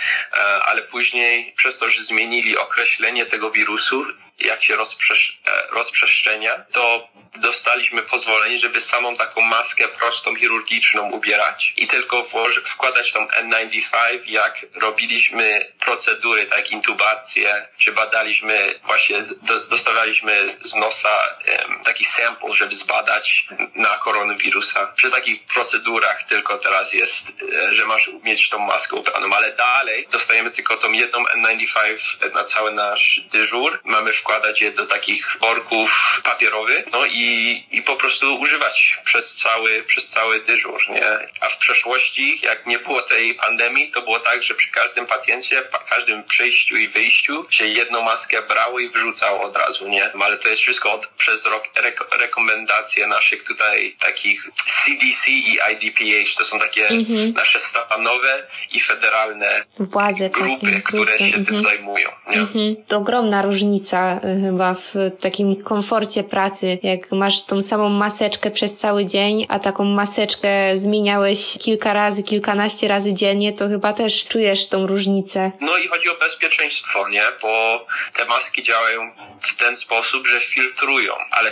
ale 0.63 0.81
później 0.81 1.53
przez 1.57 1.79
to, 1.79 1.89
że 1.89 2.03
zmienili 2.03 2.57
określenie 2.57 3.25
tego 3.25 3.51
wirusu, 3.51 4.05
jak 4.39 4.63
się 4.63 4.75
rozprzesz 4.75 5.41
rozprzestrzenia, 5.71 6.65
to 6.71 7.07
dostaliśmy 7.35 8.01
pozwolenie, 8.01 8.59
żeby 8.59 8.81
samą 8.81 9.15
taką 9.15 9.41
maskę 9.41 9.87
prostą, 9.87 10.35
chirurgiczną 10.35 11.11
ubierać 11.11 11.73
i 11.77 11.87
tylko 11.87 12.23
wkładać 12.65 13.11
tą 13.11 13.27
N95, 13.27 14.21
jak 14.25 14.65
robiliśmy 14.81 15.71
procedury, 15.79 16.45
tak 16.45 16.71
intubację, 16.71 17.67
czy 17.77 17.91
badaliśmy, 17.91 18.79
właśnie 18.83 19.23
do, 19.41 19.59
dostawaliśmy 19.65 20.57
z 20.61 20.75
nosa 20.75 21.37
um, 21.67 21.83
taki 21.83 22.05
sample, 22.05 22.55
żeby 22.55 22.75
zbadać 22.75 23.45
na 23.75 23.89
koronawirusa. 23.89 24.87
Przy 24.87 25.11
takich 25.11 25.45
procedurach 25.45 26.23
tylko 26.23 26.57
teraz 26.57 26.93
jest, 26.93 27.27
e, 27.53 27.75
że 27.75 27.85
masz 27.85 28.09
mieć 28.23 28.49
tą 28.49 28.59
maskę 28.59 28.95
ubraną, 28.95 29.35
ale 29.35 29.51
dalej 29.51 30.07
dostajemy 30.11 30.51
tylko 30.51 30.77
tą 30.77 30.91
jedną 30.91 31.23
N95 31.23 32.33
na 32.33 32.43
cały 32.43 32.71
nasz 32.71 33.21
dyżur. 33.31 33.79
Mamy 33.83 34.13
wkładać 34.23 34.61
je 34.61 34.71
do 34.71 34.85
takich 34.85 35.37
worków 35.41 36.21
papierowych, 36.23 36.85
no 36.91 37.05
i 37.05 37.33
i, 37.71 37.81
po 37.81 37.95
prostu 37.95 38.35
używać 38.39 38.97
przez 39.03 39.35
cały, 39.35 39.83
przez 39.83 40.09
cały 40.09 40.39
dyżur, 40.39 40.89
nie? 40.89 41.07
A 41.41 41.49
w 41.49 41.57
przeszłości, 41.57 42.39
jak 42.43 42.65
nie 42.65 42.79
było 42.79 43.01
tej 43.01 43.35
pandemii, 43.35 43.91
to 43.91 44.01
było 44.01 44.19
tak, 44.19 44.43
że 44.43 44.55
przy 44.55 44.71
każdym 44.71 45.05
pacjencie, 45.05 45.63
każdym 45.89 46.23
przyjściu 46.23 46.75
i 46.75 46.87
wyjściu 46.87 47.45
się 47.49 47.67
jedną 47.67 48.01
maskę 48.01 48.41
brało 48.41 48.79
i 48.79 48.89
wrzucało 48.89 49.41
od 49.41 49.57
razu, 49.57 49.87
nie? 49.87 50.11
Ale 50.13 50.37
to 50.37 50.49
jest 50.49 50.61
wszystko 50.61 50.93
od, 50.93 51.07
przez 51.07 51.45
rok, 51.45 51.63
rek, 51.75 51.99
rekomendacje 52.19 53.07
naszych 53.07 53.43
tutaj 53.43 53.95
takich 53.99 54.49
CDC 54.85 55.31
i 55.31 55.57
IDPH, 55.71 56.37
to 56.37 56.45
są 56.45 56.59
takie 56.59 56.87
mhm. 56.87 57.33
nasze 57.33 57.59
stanowe 57.59 58.47
i 58.71 58.79
federalne 58.79 59.65
Władze, 59.79 60.29
grupy, 60.29 60.71
tak, 60.73 60.83
które 60.83 61.17
się 61.17 61.25
mhm. 61.25 61.45
tym 61.45 61.59
zajmują. 61.59 62.09
Nie? 62.29 62.39
Mhm. 62.39 62.75
To 62.87 62.97
ogromna 62.97 63.41
różnica 63.41 64.12
chyba 64.21 64.73
w 64.73 64.93
takim 65.19 65.63
komforcie 65.63 66.23
pracy, 66.23 66.79
jak 66.83 67.11
masz 67.11 67.43
tą 67.43 67.61
samą 67.61 67.89
maseczkę 67.89 68.51
przez 68.51 68.77
cały 68.77 69.05
dzień, 69.05 69.45
a 69.49 69.59
taką 69.59 69.83
maseczkę 69.83 70.77
zmieniałeś 70.77 71.57
kilka 71.59 71.93
razy, 71.93 72.23
kilkanaście 72.23 72.87
razy 72.87 73.13
dziennie, 73.13 73.53
to 73.53 73.67
chyba 73.67 73.93
też 73.93 74.25
czujesz 74.25 74.67
tą 74.67 74.87
różnicę. 74.87 75.51
No 75.61 75.77
i 75.77 75.87
chodzi 75.87 76.09
o 76.09 76.15
bezpieczeństwo, 76.15 77.09
nie? 77.09 77.23
Bo 77.41 77.85
te 78.13 78.25
maski 78.25 78.63
działają 78.63 79.11
w 79.41 79.55
ten 79.55 79.75
sposób, 79.75 80.27
że 80.27 80.39
filtrują, 80.39 81.13
ale 81.31 81.51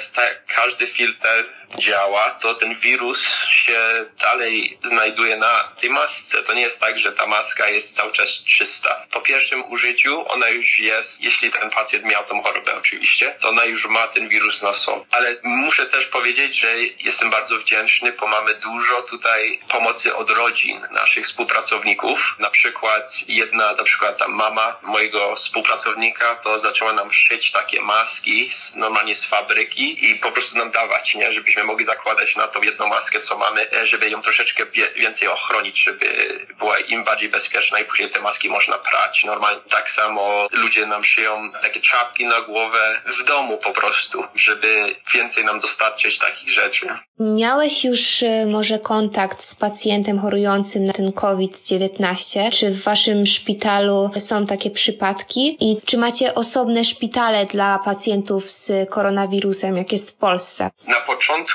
każdy 0.55 0.87
filtr 0.87 1.27
działa, 1.77 2.29
to 2.29 2.55
ten 2.55 2.75
wirus 2.75 3.25
się 3.49 4.05
dalej 4.21 4.77
znajduje 4.83 5.37
na 5.37 5.71
tej 5.81 5.89
masce. 5.89 6.43
To 6.43 6.53
nie 6.53 6.61
jest 6.61 6.79
tak, 6.79 6.99
że 6.99 7.11
ta 7.11 7.25
maska 7.25 7.69
jest 7.69 7.95
cały 7.95 8.11
czas 8.11 8.43
czysta. 8.43 9.05
Po 9.11 9.21
pierwszym 9.21 9.71
użyciu 9.71 10.31
ona 10.31 10.49
już 10.49 10.79
jest, 10.79 11.21
jeśli 11.21 11.51
ten 11.51 11.69
pacjent 11.69 12.05
miał 12.05 12.23
tą 12.23 12.43
chorobę 12.43 12.77
oczywiście, 12.77 13.35
to 13.39 13.49
ona 13.49 13.65
już 13.65 13.85
ma 13.85 14.07
ten 14.07 14.29
wirus 14.29 14.61
na 14.61 14.73
sobie. 14.73 15.05
Ale 15.11 15.35
muszę 15.43 15.85
też 15.85 16.05
powiedzieć, 16.05 16.59
że 16.59 16.77
jestem 16.99 17.29
bardzo 17.29 17.57
wdzięczny, 17.57 18.13
bo 18.13 18.27
mamy 18.27 18.55
dużo 18.55 19.01
tutaj 19.01 19.59
pomocy 19.69 20.15
od 20.15 20.29
rodzin 20.29 20.87
naszych 20.91 21.25
współpracowników. 21.25 22.35
Na 22.39 22.49
przykład 22.49 23.13
jedna, 23.27 23.73
na 23.73 23.83
przykład 23.83 24.17
ta 24.17 24.27
mama 24.27 24.79
mojego 24.81 25.35
współpracownika 25.35 26.35
to 26.35 26.59
zaczęła 26.59 26.93
nam 26.93 27.13
szyć 27.13 27.51
takie 27.51 27.81
maski 27.81 28.49
normalnie 28.75 29.15
z 29.15 29.25
fabryki 29.25 30.05
i 30.05 30.15
po 30.15 30.31
prostu 30.31 30.57
nam 30.57 30.71
dawać, 30.71 31.15
nie? 31.15 31.33
Żebyśmy 31.33 31.60
byśmy 31.61 31.71
mogli 31.71 31.85
zakładać 31.85 32.35
na 32.35 32.47
tą 32.47 32.61
jedną 32.61 32.87
maskę, 32.87 33.19
co 33.19 33.37
mamy, 33.37 33.71
e, 33.71 33.87
żeby 33.87 34.09
ją 34.09 34.21
troszeczkę 34.21 34.63
więcej 34.95 35.27
ochronić, 35.27 35.83
żeby 35.83 36.05
była 36.59 36.79
im 36.79 37.03
bardziej 37.03 37.29
bezpieczna 37.29 37.79
i 37.79 37.85
później 37.85 38.09
te 38.09 38.21
maski 38.21 38.49
można 38.49 38.77
prać. 38.77 39.23
Normalnie 39.25 39.61
tak 39.69 39.91
samo 39.91 40.47
ludzie 40.51 40.85
nam 40.85 41.03
szyją 41.03 41.51
takie 41.61 41.81
czapki 41.81 42.25
na 42.25 42.41
głowę 42.41 43.01
w 43.05 43.23
domu 43.23 43.57
po 43.57 43.71
prostu, 43.71 44.23
żeby 44.35 44.95
więcej 45.13 45.45
nam 45.45 45.59
dostarczyć 45.59 46.19
takich 46.19 46.49
rzeczy. 46.49 46.87
Miałeś 47.19 47.85
już 47.85 48.23
e, 48.23 48.45
może 48.45 48.79
kontakt 48.79 49.43
z 49.43 49.55
pacjentem 49.55 50.19
chorującym 50.19 50.85
na 50.85 50.93
ten 50.93 51.11
COVID-19? 51.11 52.51
Czy 52.51 52.69
w 52.69 52.83
waszym 52.83 53.25
szpitalu 53.25 54.11
są 54.19 54.45
takie 54.45 54.71
przypadki? 54.71 55.57
I 55.59 55.81
czy 55.85 55.97
macie 55.97 56.35
osobne 56.35 56.85
szpitale 56.85 57.45
dla 57.45 57.79
pacjentów 57.79 58.51
z 58.51 58.89
koronawirusem, 58.89 59.77
jak 59.77 59.91
jest 59.91 60.11
w 60.11 60.17
Polsce? 60.17 60.69
Na 60.87 60.99
początku, 60.99 61.50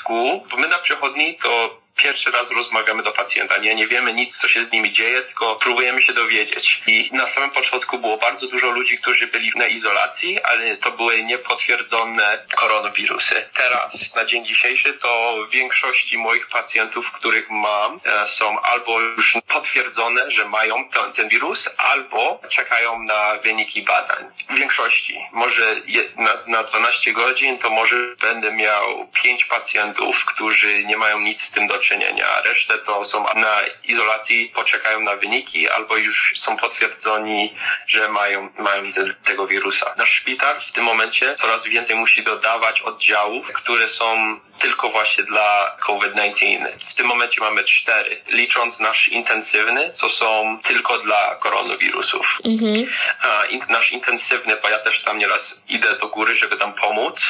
bo 0.51 0.57
my 0.57 0.69
na 0.69 0.79
przychodni 0.79 1.37
to 1.37 1.81
pierwszy 1.97 2.31
raz 2.31 2.51
rozmawiamy 2.51 3.03
do 3.03 3.13
pacjenta, 3.13 3.59
nie, 3.59 3.75
nie 3.75 3.87
wiemy 3.87 4.13
nic, 4.13 4.39
co 4.39 4.49
się 4.49 4.65
z 4.65 4.73
nimi 4.73 4.93
dzieje, 4.93 5.23
tylko 5.23 5.57
próbujemy 5.57 6.03
się 6.03 6.13
dowiedzieć. 6.13 6.83
I 6.87 7.11
na 7.13 7.27
samym 7.27 7.51
początku 7.51 7.99
było 7.99 8.17
bardzo 8.17 8.47
dużo 8.47 8.71
ludzi, 8.71 8.99
którzy 8.99 9.27
byli 9.27 9.53
na 9.57 9.67
izolacji, 9.67 10.43
ale 10.43 10.77
to 10.77 10.91
były 10.91 11.23
niepotwierdzone 11.23 12.39
koronawirusy. 12.55 13.49
Teraz, 13.55 14.15
na 14.15 14.25
dzień 14.25 14.47
dzisiejszy, 14.47 14.95
to 14.95 15.37
większości 15.51 16.19
moich 16.19 16.49
pacjentów, 16.49 17.13
których 17.13 17.51
mam, 17.51 18.01
e, 18.05 18.29
są 18.29 18.61
albo 18.61 19.01
już 19.01 19.37
potwierdzone, 19.49 20.31
że 20.31 20.45
mają 20.45 20.89
ten, 20.89 21.13
ten 21.13 21.29
wirus, 21.29 21.71
albo 21.79 22.41
czekają 22.49 23.03
na 23.03 23.35
wyniki 23.43 23.83
badań. 23.83 24.25
W 24.51 24.59
większości. 24.59 25.19
Może 25.33 25.77
na, 26.17 26.31
na 26.47 26.63
12 26.63 27.13
godzin 27.13 27.59
to 27.59 27.71
może 27.71 27.97
będę 28.21 28.53
miał 28.53 29.09
5 29.13 29.45
pacjentów, 29.45 30.25
którzy 30.25 30.85
nie 30.85 30.97
mają 30.97 31.21
nic 31.21 31.41
z 31.43 31.51
tym 31.51 31.67
do 31.67 31.79
czynienia. 31.89 32.27
Resztę 32.45 32.79
to 32.79 33.05
są 33.05 33.27
na 33.35 33.61
izolacji, 33.85 34.53
poczekają 34.55 35.01
na 35.01 35.17
wyniki 35.17 35.71
albo 35.71 35.97
już 35.97 36.33
są 36.37 36.57
potwierdzeni, 36.57 37.55
że 37.87 38.09
mają, 38.09 38.49
mają 38.59 38.93
te, 38.93 39.15
tego 39.25 39.47
wirusa. 39.47 39.95
Nasz 39.97 40.13
szpital 40.13 40.61
w 40.61 40.73
tym 40.73 40.85
momencie 40.85 41.35
coraz 41.35 41.67
więcej 41.67 41.97
musi 41.97 42.23
dodawać 42.23 42.81
oddziałów, 42.81 43.53
które 43.53 43.89
są 43.89 44.41
tylko 44.59 44.89
właśnie 44.89 45.25
dla 45.25 45.77
COVID-19. 45.81 46.67
W 46.91 46.95
tym 46.95 47.07
momencie 47.07 47.41
mamy 47.41 47.65
cztery, 47.65 48.23
licząc 48.29 48.81
nasz 48.81 49.09
intensywny, 49.09 49.93
co 49.93 50.11
są 50.11 50.59
tylko 50.63 50.99
dla 50.99 51.35
koronawirusów. 51.35 52.39
Mhm. 52.45 52.87
A, 53.23 53.45
in, 53.45 53.61
nasz 53.69 53.93
intensywny, 53.93 54.57
bo 54.63 54.69
ja 54.69 54.79
też 54.79 55.03
tam 55.03 55.19
nieraz 55.19 55.63
idę 55.69 55.97
do 55.97 56.09
góry, 56.09 56.37
żeby 56.37 56.57
tam 56.57 56.73
pomóc, 56.73 57.23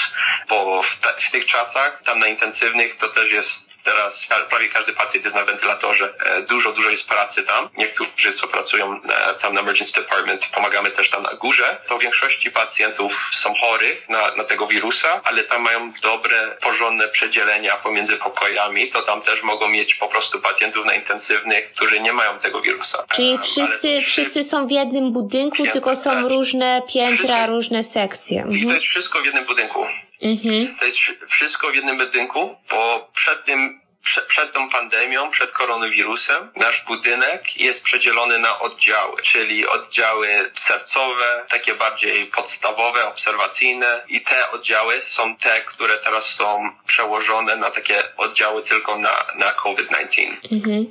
bo 0.49 0.83
w, 0.83 0.99
te, 0.99 1.09
w 1.21 1.31
tych 1.31 1.47
czasach 1.47 2.03
tam 2.05 2.19
na 2.19 2.27
intensywnych 2.27 2.97
to 2.97 3.09
też 3.09 3.33
jest 3.33 3.75
Teraz 3.87 4.26
prawie 4.50 4.69
każdy 4.69 4.93
pacjent 4.93 5.25
jest 5.25 5.37
na 5.37 5.45
wentylatorze. 5.45 6.14
E, 6.25 6.43
dużo, 6.43 6.73
dużo 6.73 6.90
jest 6.90 7.09
pracy 7.09 7.43
tam. 7.43 7.69
Niektórzy, 7.76 8.33
co 8.33 8.49
pracują 8.49 9.00
e, 9.02 9.35
tam 9.35 9.55
na 9.55 9.61
emergency 9.61 9.93
department, 9.93 10.47
pomagamy 10.55 10.90
też 10.90 11.11
tam 11.11 11.23
na 11.23 11.35
górze. 11.35 11.76
To 11.88 11.99
w 11.99 12.02
większości 12.02 12.50
pacjentów 12.50 13.31
są 13.35 13.55
chorych 13.55 14.09
na, 14.09 14.35
na 14.37 14.45
tego 14.45 14.66
wirusa, 14.66 15.21
ale 15.25 15.45
tam 15.45 15.62
mają 15.62 15.93
dobre, 16.02 16.57
porządne 16.61 17.09
przedzielenia 17.09 17.76
pomiędzy 17.76 18.16
pokojami. 18.16 18.88
To 18.88 19.02
tam 19.02 19.23
też 19.23 19.43
mogą 19.43 19.69
mieć 19.69 19.95
po 19.95 20.09
prostu 20.09 20.40
pacjentów 20.40 20.87
na 20.87 20.95
intensywnych, 20.95 21.73
którzy 21.73 22.00
nie 22.00 22.12
mają 22.12 22.38
tego 22.38 22.61
wirusa. 22.61 23.05
Czyli 23.14 23.38
wszyscy, 23.38 24.02
wszyscy 24.02 24.43
są 24.43 24.66
w 24.66 24.71
jednym 24.71 25.12
budynku, 25.12 25.66
tylko 25.73 25.97
są 25.97 26.28
różne 26.28 26.83
piętra, 26.93 27.16
wszystko, 27.16 27.47
różne 27.47 27.85
sekcje. 27.85 28.38
I 28.38 28.43
to 28.43 28.55
mhm. 28.55 28.75
jest 28.75 28.87
wszystko 28.87 29.23
w 29.23 29.25
jednym 29.25 29.45
budynku. 29.45 29.87
Mhm. 30.23 30.76
To 30.78 30.85
jest 30.85 30.99
wszystko 31.28 31.70
w 31.70 31.75
jednym 31.75 31.99
budynku, 31.99 32.56
bo 32.70 33.11
przed 33.14 33.44
tym 33.44 33.87
przed 34.28 34.52
tą 34.52 34.70
pandemią, 34.70 35.30
przed 35.30 35.52
koronawirusem, 35.52 36.50
nasz 36.56 36.85
budynek 36.85 37.56
jest 37.56 37.82
przedzielony 37.82 38.38
na 38.38 38.58
oddziały, 38.58 39.23
czyli 39.23 39.66
oddziały 39.66 40.50
sercowe, 40.54 41.44
takie 41.49 41.75
bardziej 41.75 42.26
podstawowe, 42.26 43.06
obserwacyjne 43.06 44.02
i 44.08 44.20
te 44.20 44.50
oddziały 44.50 45.02
są 45.02 45.37
te, 45.37 45.61
które 45.61 45.99
teraz 45.99 46.35
są 46.35 46.70
przełożone 46.87 47.56
na 47.56 47.70
takie 47.70 48.16
oddziały 48.16 48.62
tylko 48.62 48.99
na, 48.99 49.26
na 49.35 49.52
COVID-19. 49.52 50.37
Mhm. 50.52 50.87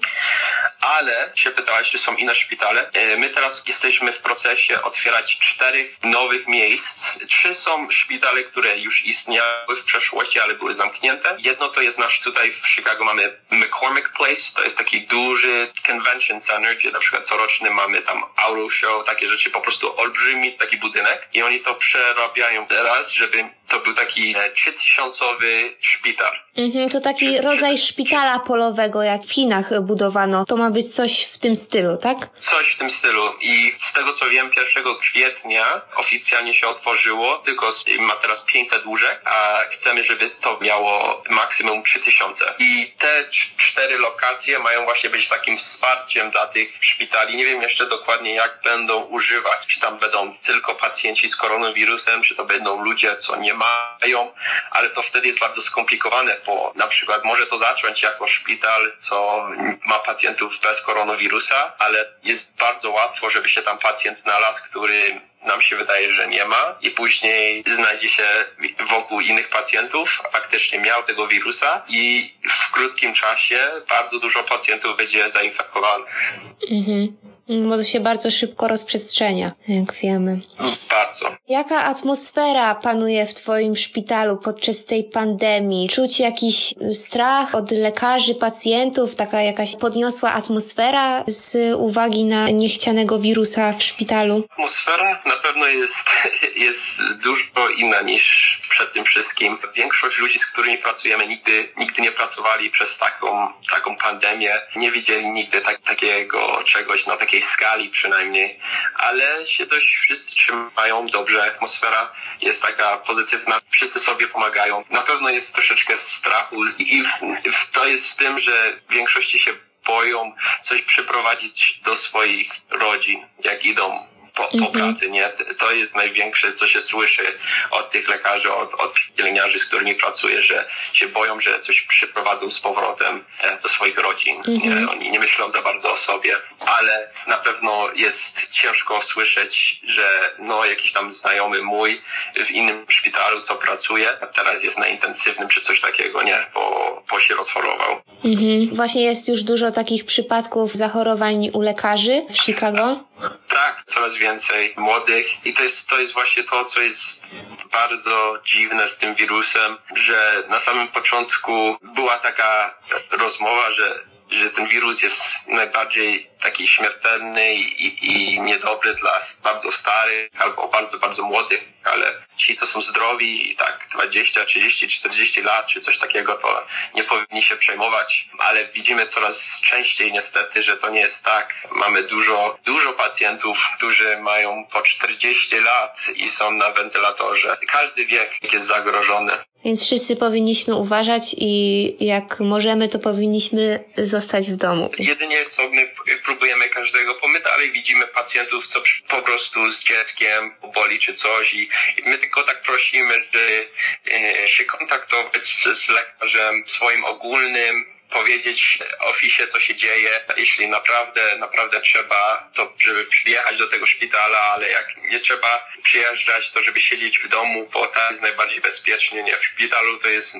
Ale 0.98 1.32
się 1.36 1.52
pytałaś, 1.52 1.92
czy 1.92 2.00
są 2.00 2.16
inne 2.16 2.36
szpitale. 2.36 2.92
E, 2.92 3.18
my 3.18 3.30
teraz 3.30 3.64
jesteśmy 3.68 4.14
w 4.14 4.22
procesie 4.22 4.82
otwierać 4.82 5.40
czterech 5.40 6.04
nowych 6.04 6.48
miejsc. 6.48 7.20
Trzy 7.30 7.56
są 7.56 7.92
szpitale, 7.92 8.44
które 8.44 8.80
już 8.80 9.06
istniały 9.06 9.76
w 9.78 9.84
przeszłości, 9.84 10.40
ale 10.40 10.54
były 10.54 10.74
zamknięte. 10.74 11.38
Jedno 11.40 11.70
to 11.70 11.82
jest 11.82 12.00
nasz 12.00 12.22
tutaj 12.22 12.52
w 12.52 12.68
Chicago 12.68 13.06
mamy 13.06 13.38
McCormick 13.50 14.10
Place, 14.10 14.54
to 14.56 14.64
jest 14.64 14.78
taki 14.78 15.08
duży 15.08 15.72
convention 15.88 16.40
center, 16.40 16.78
gdzie 16.78 16.92
na 16.92 17.00
przykład 17.00 17.28
coroczny 17.28 17.70
mamy 17.70 18.02
tam 18.02 18.24
auto 18.36 18.70
show, 18.70 19.06
takie 19.06 19.30
rzeczy, 19.30 19.50
po 19.50 19.62
prostu 19.62 20.00
olbrzymi 20.00 20.54
taki 20.54 20.78
budynek 20.78 21.30
i 21.34 21.44
oni 21.44 21.60
to 21.60 21.76
przerabiają 21.76 22.68
teraz, 22.68 23.12
żeby 23.12 23.46
to 23.68 23.80
był 23.80 23.94
taki 23.94 24.36
e, 24.38 24.52
trzytysiącowy 24.52 25.76
szpital. 25.80 26.40
Mhm, 26.58 26.90
to 26.90 27.02
taki 27.02 27.42
rodzaj 27.42 27.78
szpitala 27.78 28.40
polowego, 28.40 29.04
jak 29.04 29.22
w 29.24 29.32
Chinach 29.32 29.82
budowano. 29.82 30.46
To 30.46 30.58
ma 30.58 30.70
być 30.70 30.96
coś 30.96 31.24
w 31.24 31.38
tym 31.38 31.56
stylu, 31.56 31.98
tak? 31.98 32.18
Coś 32.40 32.74
w 32.74 32.78
tym 32.78 32.90
stylu. 32.90 33.34
I 33.42 33.72
z 33.90 33.94
tego 33.94 34.14
co 34.14 34.30
wiem, 34.30 34.50
1 34.76 34.96
kwietnia 35.00 35.82
oficjalnie 35.96 36.54
się 36.54 36.68
otworzyło, 36.68 37.38
tylko 37.38 37.70
ma 38.00 38.16
teraz 38.16 38.42
500 38.42 38.86
łóżek, 38.86 39.22
a 39.26 39.60
chcemy, 39.70 40.04
żeby 40.04 40.30
to 40.30 40.60
miało 40.62 41.24
maksimum 41.30 41.84
3000. 41.84 42.54
I 42.60 42.94
te 42.98 43.26
cztery 43.58 43.98
lokacje 43.98 44.60
mają 44.60 44.84
właśnie 44.84 45.10
być 45.10 45.30
takim 45.30 45.58
wsparciem 45.58 46.30
dla 46.30 46.48
tych 46.48 46.70
szpitali. 46.80 47.36
Nie 47.36 47.46
wiem 47.46 47.62
jeszcze 47.62 47.86
dokładnie, 47.86 48.36
jak 48.36 48.60
będą 48.64 49.04
używać. 49.04 49.68
Czy 49.68 49.80
tam 49.80 49.98
będą 49.98 50.38
tylko 50.38 50.76
pacjenci 50.76 51.30
z 51.30 51.36
koronawirusem, 51.36 52.22
czy 52.22 52.36
to 52.36 52.46
będą 52.46 52.84
ludzie, 52.84 53.16
co 53.16 53.36
nie 53.36 53.54
mają, 53.56 54.32
ale 54.72 54.90
to 54.90 55.02
wtedy 55.02 55.28
jest 55.28 55.40
bardzo 55.40 55.62
skomplikowane, 55.62 56.38
bo 56.46 56.74
na 56.76 56.88
przykład 56.88 57.24
może 57.24 57.46
to 57.46 57.58
zacząć 57.58 58.02
jako 58.02 58.28
szpital, 58.28 58.92
co 58.98 59.48
ma 59.86 60.00
pacjentów 60.00 60.60
bez 60.60 60.82
koronawirusa, 60.82 61.74
ale 61.78 62.06
jest 62.24 62.58
bardzo 62.58 62.92
łatwo, 62.92 63.30
żeby 63.30 63.50
się 63.50 63.62
tam 63.62 63.78
pacjent 63.78 64.20
znalazł, 64.20 64.64
który 64.64 65.22
nam 65.46 65.62
się 65.62 65.76
wydaje, 65.76 66.14
że 66.14 66.28
nie 66.28 66.46
ma 66.46 66.76
i 66.82 66.92
później 66.92 67.64
znajdzie 67.68 68.10
się 68.10 68.46
wokół 68.90 69.22
innych 69.22 69.50
pacjentów, 69.50 70.22
faktycznie 70.32 70.80
miał 70.80 71.04
tego 71.04 71.28
wirusa 71.28 71.82
i 71.88 72.34
w 72.50 72.72
krótkim 72.72 73.14
czasie 73.14 73.72
bardzo 73.90 74.20
dużo 74.20 74.44
pacjentów 74.44 74.98
będzie 74.98 75.30
zainfekowanych. 75.30 76.34
Mhm. 76.72 77.35
Bo 77.50 77.78
to 77.78 77.84
się 77.84 78.00
bardzo 78.00 78.32
szybko 78.32 78.68
rozprzestrzenia, 78.68 79.52
jak 79.68 79.94
wiemy. 79.94 80.42
Bardzo. 80.90 81.36
Jaka 81.48 81.84
atmosfera 81.84 82.76
panuje 82.76 83.26
w 83.26 83.34
Twoim 83.34 83.76
szpitalu 83.76 84.38
podczas 84.38 84.86
tej 84.86 85.04
pandemii? 85.04 85.90
Czuć 85.90 86.20
jakiś 86.20 86.74
strach 86.94 87.56
od 87.56 87.72
lekarzy, 87.72 88.36
pacjentów, 88.36 89.16
taka 89.16 89.42
jakaś 89.42 89.76
podniosła 89.76 90.34
atmosfera 90.34 91.24
z 91.28 91.76
uwagi 91.78 92.26
na 92.26 92.50
niechcianego 92.50 93.20
wirusa 93.20 93.74
w 93.74 93.84
szpitalu? 93.84 94.44
Atmosfera 94.52 95.22
na 95.26 95.36
pewno 95.36 95.68
jest, 95.68 96.10
jest 96.66 97.04
dużo 97.24 97.70
inna 97.78 98.02
niż 98.02 98.62
przed 98.70 98.94
tym 98.94 99.06
wszystkim. 99.06 99.58
Większość 99.76 100.20
ludzi, 100.20 100.40
z 100.40 100.46
którymi 100.46 100.78
pracujemy, 100.78 101.28
nigdy, 101.28 101.70
nigdy 101.78 102.02
nie 102.02 102.12
pracowali 102.12 102.70
przez 102.70 102.98
taką, 102.98 103.48
taką 103.72 103.96
pandemię, 103.96 104.52
nie 104.76 104.92
widzieli 104.92 105.30
nigdy 105.30 105.62
tak, 105.62 105.78
takiego 105.82 106.64
czegoś 106.66 107.08
na 107.08 107.18
takiej 107.18 107.35
takiej 107.36 107.50
skali 107.52 107.90
przynajmniej, 107.90 108.60
ale 108.96 109.46
się 109.46 109.66
dość 109.66 109.96
wszyscy 109.96 110.36
trzymają 110.36 111.08
dobrze, 111.08 111.44
atmosfera 111.44 112.12
jest 112.42 112.62
taka 112.62 112.98
pozytywna, 112.98 113.62
wszyscy 113.70 114.00
sobie 114.00 114.28
pomagają. 114.28 114.84
Na 114.90 115.02
pewno 115.02 115.30
jest 115.30 115.54
troszeczkę 115.54 115.98
strachu 115.98 116.66
i 116.80 117.04
w, 117.04 117.08
w, 117.52 117.72
to 117.72 117.86
jest 117.88 118.08
w 118.08 118.16
tym, 118.16 118.38
że 118.38 118.80
w 118.90 118.94
większości 118.94 119.40
się 119.40 119.52
boją 119.86 120.36
coś 120.64 120.82
przyprowadzić 120.82 121.80
do 121.84 121.98
swoich 121.98 122.52
rodzin, 122.70 123.28
jak 123.44 123.66
idą 123.66 124.08
po, 124.36 124.44
po 124.44 124.54
mhm. 124.54 124.72
pracy, 124.72 125.10
nie? 125.10 125.30
To 125.58 125.72
jest 125.72 125.96
największe, 125.96 126.52
co 126.52 126.68
się 126.68 126.82
słyszy 126.82 127.24
od 127.72 127.90
tych 127.90 128.10
lekarzy, 128.10 128.54
od, 128.54 128.74
od 128.74 128.94
pielęgniarzy, 129.16 129.60
z 129.60 129.66
którymi 129.66 129.96
pracuję, 129.96 130.44
że 130.44 130.66
się 130.94 131.08
boją, 131.08 131.40
że 131.40 131.60
coś 131.60 131.82
przyprowadzą 131.82 132.52
z 132.52 132.60
powrotem 132.60 133.24
e, 133.42 133.58
do 133.62 133.70
swoich 133.70 133.98
rodzin. 133.98 134.42
Nie? 134.48 134.72
Mhm. 134.72 134.90
Oni 134.90 135.12
nie 135.12 135.20
myślą 135.20 135.50
za 135.50 135.62
bardzo 135.62 135.92
o 135.92 135.98
sobie, 135.98 136.38
ale 136.66 137.10
na 137.28 137.38
pewno 137.38 137.88
jest 137.96 138.50
ciężko 138.52 139.02
słyszeć, 139.02 139.82
że 139.88 140.36
no 140.40 140.66
jakiś 140.66 140.94
tam 140.94 141.12
znajomy 141.12 141.62
mój 141.62 142.02
w 142.46 142.52
innym 142.52 142.86
szpitalu, 142.90 143.42
co 143.42 143.56
pracuje, 143.56 144.10
teraz 144.34 144.64
jest 144.64 144.78
na 144.80 144.88
intensywnym 144.88 145.50
czy 145.50 145.62
coś 145.62 145.82
takiego, 145.82 146.24
nie? 146.24 146.46
Bo, 146.54 147.04
bo 147.12 147.20
się 147.20 147.36
rozchorował. 147.36 148.02
Mhm. 148.26 148.76
Właśnie 148.76 149.04
jest 149.04 149.30
już 149.30 149.44
dużo 149.44 149.72
takich 149.72 150.06
przypadków 150.06 150.74
zachorowań 150.74 151.50
u 151.54 151.62
lekarzy 151.62 152.26
w 152.30 152.38
Chicago. 152.38 153.00
Tak, 153.48 153.84
coraz 153.86 154.18
więcej 154.18 154.74
młodych. 154.78 155.46
I 155.46 155.54
to 155.54 155.64
jest, 155.64 155.88
to 155.88 156.00
jest 156.00 156.14
właśnie 156.14 156.44
to, 156.44 156.66
co 156.66 156.82
jest 156.82 157.24
bardzo 157.72 158.40
dziwne 158.46 158.88
z 158.88 158.98
tym 158.98 159.16
wirusem, 159.16 159.78
że 159.96 160.44
na 160.50 160.60
samym 160.60 160.88
początku 160.88 161.78
była 161.82 162.20
taka 162.20 162.76
rozmowa, 163.12 163.72
że 163.72 164.16
że 164.30 164.50
ten 164.50 164.68
wirus 164.68 165.04
jest 165.04 165.48
najbardziej 165.48 166.30
taki 166.46 166.68
śmiertelny 166.68 167.56
i, 167.56 168.06
i 168.12 168.42
niedobry 168.42 168.94
dla 168.94 169.20
bardzo 169.44 169.72
starych 169.72 170.30
albo 170.40 170.68
bardzo, 170.68 171.00
bardzo 171.00 171.24
młodych, 171.24 171.64
ale 171.84 172.14
ci, 172.38 172.56
co 172.56 172.68
są 172.68 172.82
zdrowi 172.82 173.52
i 173.52 173.56
tak 173.56 173.88
20, 173.94 174.46
30, 174.46 174.88
40 174.88 175.42
lat 175.42 175.68
czy 175.68 175.82
coś 175.82 176.00
takiego, 176.00 176.34
to 176.34 176.66
nie 176.96 177.04
powinni 177.04 177.44
się 177.44 177.56
przejmować, 177.56 178.30
ale 178.38 178.68
widzimy 178.68 179.08
coraz 179.08 179.62
częściej 179.66 180.12
niestety, 180.12 180.64
że 180.64 180.78
to 180.78 180.90
nie 180.90 181.00
jest 181.00 181.26
tak. 181.26 181.54
Mamy 181.72 182.04
dużo, 182.04 182.58
dużo 182.66 182.94
pacjentów, 182.94 183.58
którzy 183.78 184.18
mają 184.18 184.66
po 184.72 184.82
40 184.82 185.56
lat 185.56 186.00
i 186.16 186.30
są 186.30 186.52
na 186.52 186.72
wentylatorze. 186.72 187.58
Każdy 187.68 188.06
wiek 188.06 188.54
jest 188.54 188.66
zagrożony. 188.66 189.32
Więc 189.66 189.84
wszyscy 189.84 190.16
powinniśmy 190.16 190.76
uważać 190.76 191.36
i 191.38 191.96
jak 192.06 192.40
możemy, 192.40 192.90
to 192.90 193.00
powinniśmy 193.00 193.84
zostać 193.98 194.52
w 194.52 194.56
domu. 194.56 194.90
Jedynie 195.00 195.46
co 195.46 195.70
my 195.70 195.92
próbujemy 196.36 196.70
każdego, 196.70 197.20
bo 197.22 197.28
my 197.28 197.40
dalej 197.40 197.72
widzimy 197.72 198.08
pacjentów, 198.08 198.68
co 198.68 198.82
po 199.08 199.22
prostu 199.22 199.70
z 199.72 199.84
dzieckiem 199.84 200.56
boli 200.74 201.00
czy 201.00 201.14
coś 201.14 201.54
i 201.54 201.70
my 202.06 202.18
tylko 202.18 202.44
tak 202.44 202.62
prosimy, 202.62 203.14
żeby 203.14 203.70
e, 204.12 204.48
się 204.48 204.66
kontaktować 204.66 205.46
z 205.74 205.90
lekarzem 205.90 206.64
swoim 206.68 207.06
ogólnym, 207.06 207.95
powiedzieć 208.16 208.78
oficie, 209.00 209.48
co 209.48 209.60
się 209.60 209.76
dzieje. 209.76 210.10
Jeśli 210.38 210.68
naprawdę, 210.68 211.36
naprawdę 211.38 211.82
trzeba, 211.82 212.50
to 212.54 212.74
żeby 212.80 213.06
przyjechać 213.06 213.58
do 213.58 213.68
tego 213.68 213.86
szpitala, 213.86 214.40
ale 214.40 214.70
jak 214.70 214.88
nie 214.98 215.20
trzeba 215.20 215.68
przyjeżdżać, 215.84 216.52
to 216.52 216.64
żeby 216.64 216.82
siedzieć 216.82 217.20
w 217.20 217.28
domu, 217.28 217.70
bo 217.74 217.88
tam 217.88 218.04
jest 218.10 218.22
najbardziej 218.22 218.62
bezpiecznie, 218.62 219.24
nie? 219.24 219.38
W 219.38 219.46
szpitalu 219.46 219.98
to 219.98 220.08
jest 220.08 220.36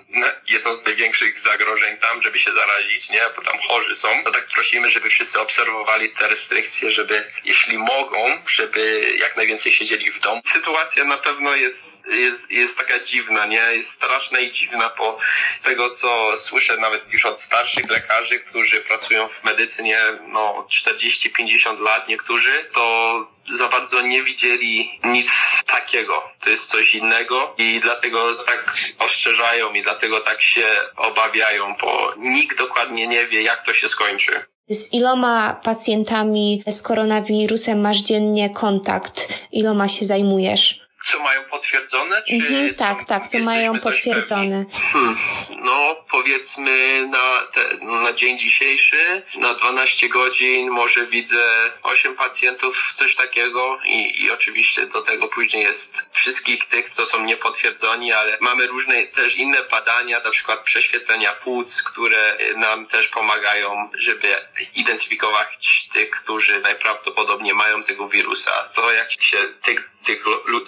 jedno 0.48 0.74
z 0.74 0.86
największych 0.86 1.40
zagrożeń 1.40 1.98
tam, 1.98 2.22
żeby 2.22 2.40
się 2.40 2.54
zarazić, 2.54 3.10
nie? 3.10 3.22
Bo 3.36 3.42
tam 3.42 3.60
chorzy 3.60 3.96
są. 3.96 4.24
To 4.24 4.32
tak 4.32 4.48
prosimy, 4.48 4.90
żeby 4.90 5.10
wszyscy 5.10 5.40
obserwowali 5.40 6.10
te 6.10 6.28
restrykcje, 6.28 6.92
żeby 6.92 7.32
jeśli 7.44 7.78
mogą, 7.78 8.44
żeby 8.48 9.14
jak 9.20 9.38
najwięcej 9.38 9.74
siedzieli 9.74 10.12
w 10.12 10.20
domu. 10.20 10.42
Sytuacja 10.54 11.04
na 11.04 11.18
pewno 11.18 11.56
jest, 11.56 12.08
jest, 12.08 12.52
jest 12.52 12.78
taka 12.78 13.00
dziwna, 13.00 13.46
nie? 13.46 13.64
Jest 13.72 13.92
straszna 13.92 14.40
i 14.40 14.52
dziwna 14.52 14.90
po 14.90 15.20
tego, 15.64 15.90
co 15.90 16.38
słyszę 16.38 16.78
nawet 16.78 17.14
już 17.14 17.26
od 17.26 17.42
starszych 17.42 17.65
lekarzy, 17.90 18.40
którzy 18.40 18.82
pracują 18.82 19.28
w 19.28 19.44
medycynie 19.44 19.98
no 20.28 20.68
40-50 20.70 21.80
lat 21.80 22.08
niektórzy, 22.08 22.52
to 22.74 23.28
za 23.50 23.68
bardzo 23.68 24.02
nie 24.02 24.24
widzieli 24.24 25.00
nic 25.04 25.32
takiego. 25.66 26.24
To 26.44 26.50
jest 26.50 26.72
coś 26.72 26.96
innego 26.96 27.56
i 27.58 27.80
dlatego 27.80 28.36
tak 28.36 28.76
ostrzeżają 29.00 29.74
i 29.74 29.82
dlatego 29.82 30.22
tak 30.22 30.42
się 30.42 30.66
obawiają, 30.98 31.76
bo 31.82 32.14
nikt 32.18 32.58
dokładnie 32.58 33.08
nie 33.08 33.28
wie, 33.28 33.42
jak 33.42 33.66
to 33.66 33.74
się 33.74 33.88
skończy. 33.88 34.46
Z 34.70 34.94
iloma 34.94 35.62
pacjentami 35.64 36.64
z 36.68 36.82
koronawirusem 36.82 37.82
masz 37.82 37.98
dziennie 37.98 38.50
kontakt? 38.50 39.28
Iloma 39.52 39.88
się 39.88 40.06
zajmujesz? 40.06 40.85
Co 41.06 41.20
mają 41.20 41.44
potwierdzone? 41.44 42.24
Czy 42.24 42.36
mhm, 42.36 42.74
tak, 42.74 43.04
tak, 43.04 43.28
co 43.28 43.40
mają 43.40 43.80
potwierdzone. 43.80 44.66
Hmm, 44.94 45.18
no, 45.50 45.96
powiedzmy 46.12 47.08
na, 47.08 47.48
te, 47.54 47.86
na 47.86 48.14
dzień 48.14 48.40
dzisiejszy, 48.40 49.24
na 49.38 49.54
12 49.54 50.10
godzin 50.10 50.70
może 50.70 51.06
widzę 51.06 51.44
8 51.84 52.16
pacjentów, 52.16 52.92
coś 52.96 53.16
takiego 53.16 53.80
i, 53.86 54.24
i 54.24 54.32
oczywiście 54.32 54.88
do 54.88 55.02
tego 55.02 55.28
później 55.28 55.64
jest 55.64 56.10
wszystkich 56.12 56.66
tych, 56.66 56.90
co 56.90 57.06
są 57.06 57.24
niepotwierdzoni, 57.24 58.14
ale 58.14 58.38
mamy 58.42 58.68
różne 58.68 59.04
też 59.04 59.36
inne 59.36 59.64
badania, 59.64 60.20
na 60.20 60.30
przykład 60.30 60.60
prześwietlenia 60.60 61.34
płuc, 61.34 61.84
które 61.84 62.38
nam 62.56 62.86
też 62.86 63.08
pomagają, 63.08 63.90
żeby 63.94 64.36
identyfikować 64.76 65.90
tych, 65.94 66.10
którzy 66.10 66.60
najprawdopodobniej 66.60 67.54
mają 67.54 67.84
tego 67.84 68.08
wirusa. 68.08 68.70
To 68.74 68.92
jak 68.92 69.12
się 69.12 69.38
tych, 69.62 69.90
tych, 70.04 70.26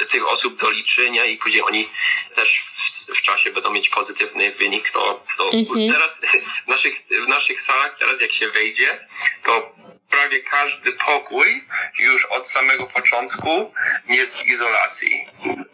tych 0.10 0.27
osób 0.28 0.56
do 0.56 0.70
liczenia 0.70 1.26
i 1.26 1.38
później 1.38 1.62
oni 1.62 1.90
też 2.36 2.62
w, 2.74 3.18
w 3.18 3.22
czasie 3.22 3.52
będą 3.52 3.72
mieć 3.72 3.90
pozytywny 3.90 4.52
wynik, 4.52 4.92
to, 4.92 5.24
to 5.38 5.52
mhm. 5.52 5.90
teraz 5.90 6.22
w 6.66 6.68
naszych, 6.68 6.94
w 7.26 7.28
naszych 7.28 7.62
salach, 7.62 7.98
teraz 8.00 8.22
jak 8.22 8.32
się 8.32 8.50
wejdzie, 8.50 9.08
to 9.44 9.76
prawie 10.10 10.39
każdy 10.39 10.93
pokój 10.93 11.63
już 12.00 12.26
od 12.26 12.50
samego 12.50 12.86
początku 12.86 13.74
jest 14.08 14.38
w 14.38 14.46
izolacji. 14.46 15.28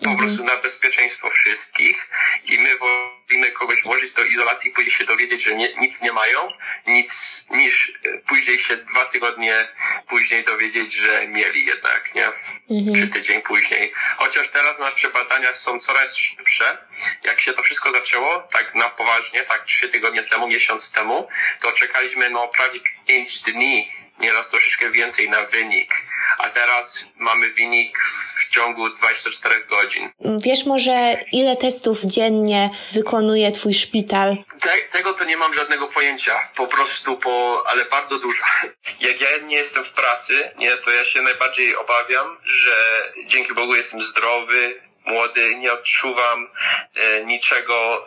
Po 0.03 0.09
mhm. 0.09 0.17
prostu 0.17 0.43
na 0.43 0.57
bezpieczeństwo 0.57 1.29
wszystkich 1.29 2.09
i 2.45 2.59
my 2.59 2.69
wolimy 2.77 3.51
kogoś 3.51 3.83
włożyć 3.83 4.13
do 4.13 4.23
izolacji 4.23 4.69
i 4.69 4.73
później 4.73 4.91
się 4.91 5.03
dowiedzieć, 5.05 5.43
że 5.43 5.55
nie, 5.55 5.73
nic 5.75 6.01
nie 6.01 6.11
mają, 6.11 6.51
nic 6.87 7.45
niż 7.51 7.99
później 8.27 8.59
się 8.59 8.77
dwa 8.77 9.05
tygodnie 9.05 9.67
później 10.07 10.43
dowiedzieć, 10.43 10.93
że 10.93 11.27
mieli 11.27 11.65
jednak, 11.65 12.15
nie? 12.15 12.27
Mhm. 12.69 12.95
Czy 12.95 13.07
tydzień 13.07 13.41
później. 13.41 13.93
Chociaż 14.17 14.49
teraz 14.49 14.79
nasze 14.79 15.09
badania 15.09 15.55
są 15.55 15.79
coraz 15.79 16.15
szybsze. 16.15 16.77
Jak 17.23 17.41
się 17.41 17.53
to 17.53 17.63
wszystko 17.63 17.91
zaczęło, 17.91 18.47
tak 18.51 18.75
na 18.75 18.89
poważnie, 18.89 19.43
tak 19.43 19.65
trzy 19.65 19.89
tygodnie 19.89 20.23
temu, 20.23 20.47
miesiąc 20.47 20.91
temu, 20.91 21.27
to 21.59 21.71
czekaliśmy 21.71 22.29
no 22.29 22.47
prawie 22.47 22.79
pięć 23.07 23.41
dni 23.41 24.02
nieraz 24.19 24.49
troszeczkę 24.49 24.91
więcej 24.91 25.29
na 25.29 25.41
wynik, 25.41 25.93
a 26.37 26.49
teraz 26.49 27.05
mamy 27.15 27.53
wynik 27.53 27.97
w 28.39 28.49
ciągu 28.49 28.89
24 28.89 29.65
godzin. 29.65 30.09
Wiesz 30.19 30.65
może, 30.65 31.15
ile 31.31 31.55
testów 31.55 32.01
dziennie 32.01 32.69
wykonuje 32.91 33.51
Twój 33.51 33.73
szpital? 33.73 34.37
Te, 34.59 34.69
tego 34.91 35.13
to 35.13 35.23
nie 35.23 35.37
mam 35.37 35.53
żadnego 35.53 35.87
pojęcia, 35.87 36.49
po 36.55 36.67
prostu, 36.67 37.17
po, 37.17 37.63
ale 37.67 37.85
bardzo 37.85 38.19
dużo. 38.19 38.43
Jak 38.99 39.21
ja 39.21 39.27
nie 39.45 39.57
jestem 39.57 39.83
w 39.85 39.91
pracy, 39.91 40.51
nie, 40.57 40.77
to 40.77 40.91
ja 40.91 41.05
się 41.05 41.21
najbardziej 41.21 41.75
obawiam, 41.75 42.37
że 42.45 43.03
dzięki 43.25 43.53
Bogu 43.53 43.75
jestem 43.75 44.03
zdrowy, 44.03 44.81
młody, 45.05 45.55
nie 45.55 45.73
odczuwam 45.73 46.49
e, 46.95 47.25
niczego 47.25 48.05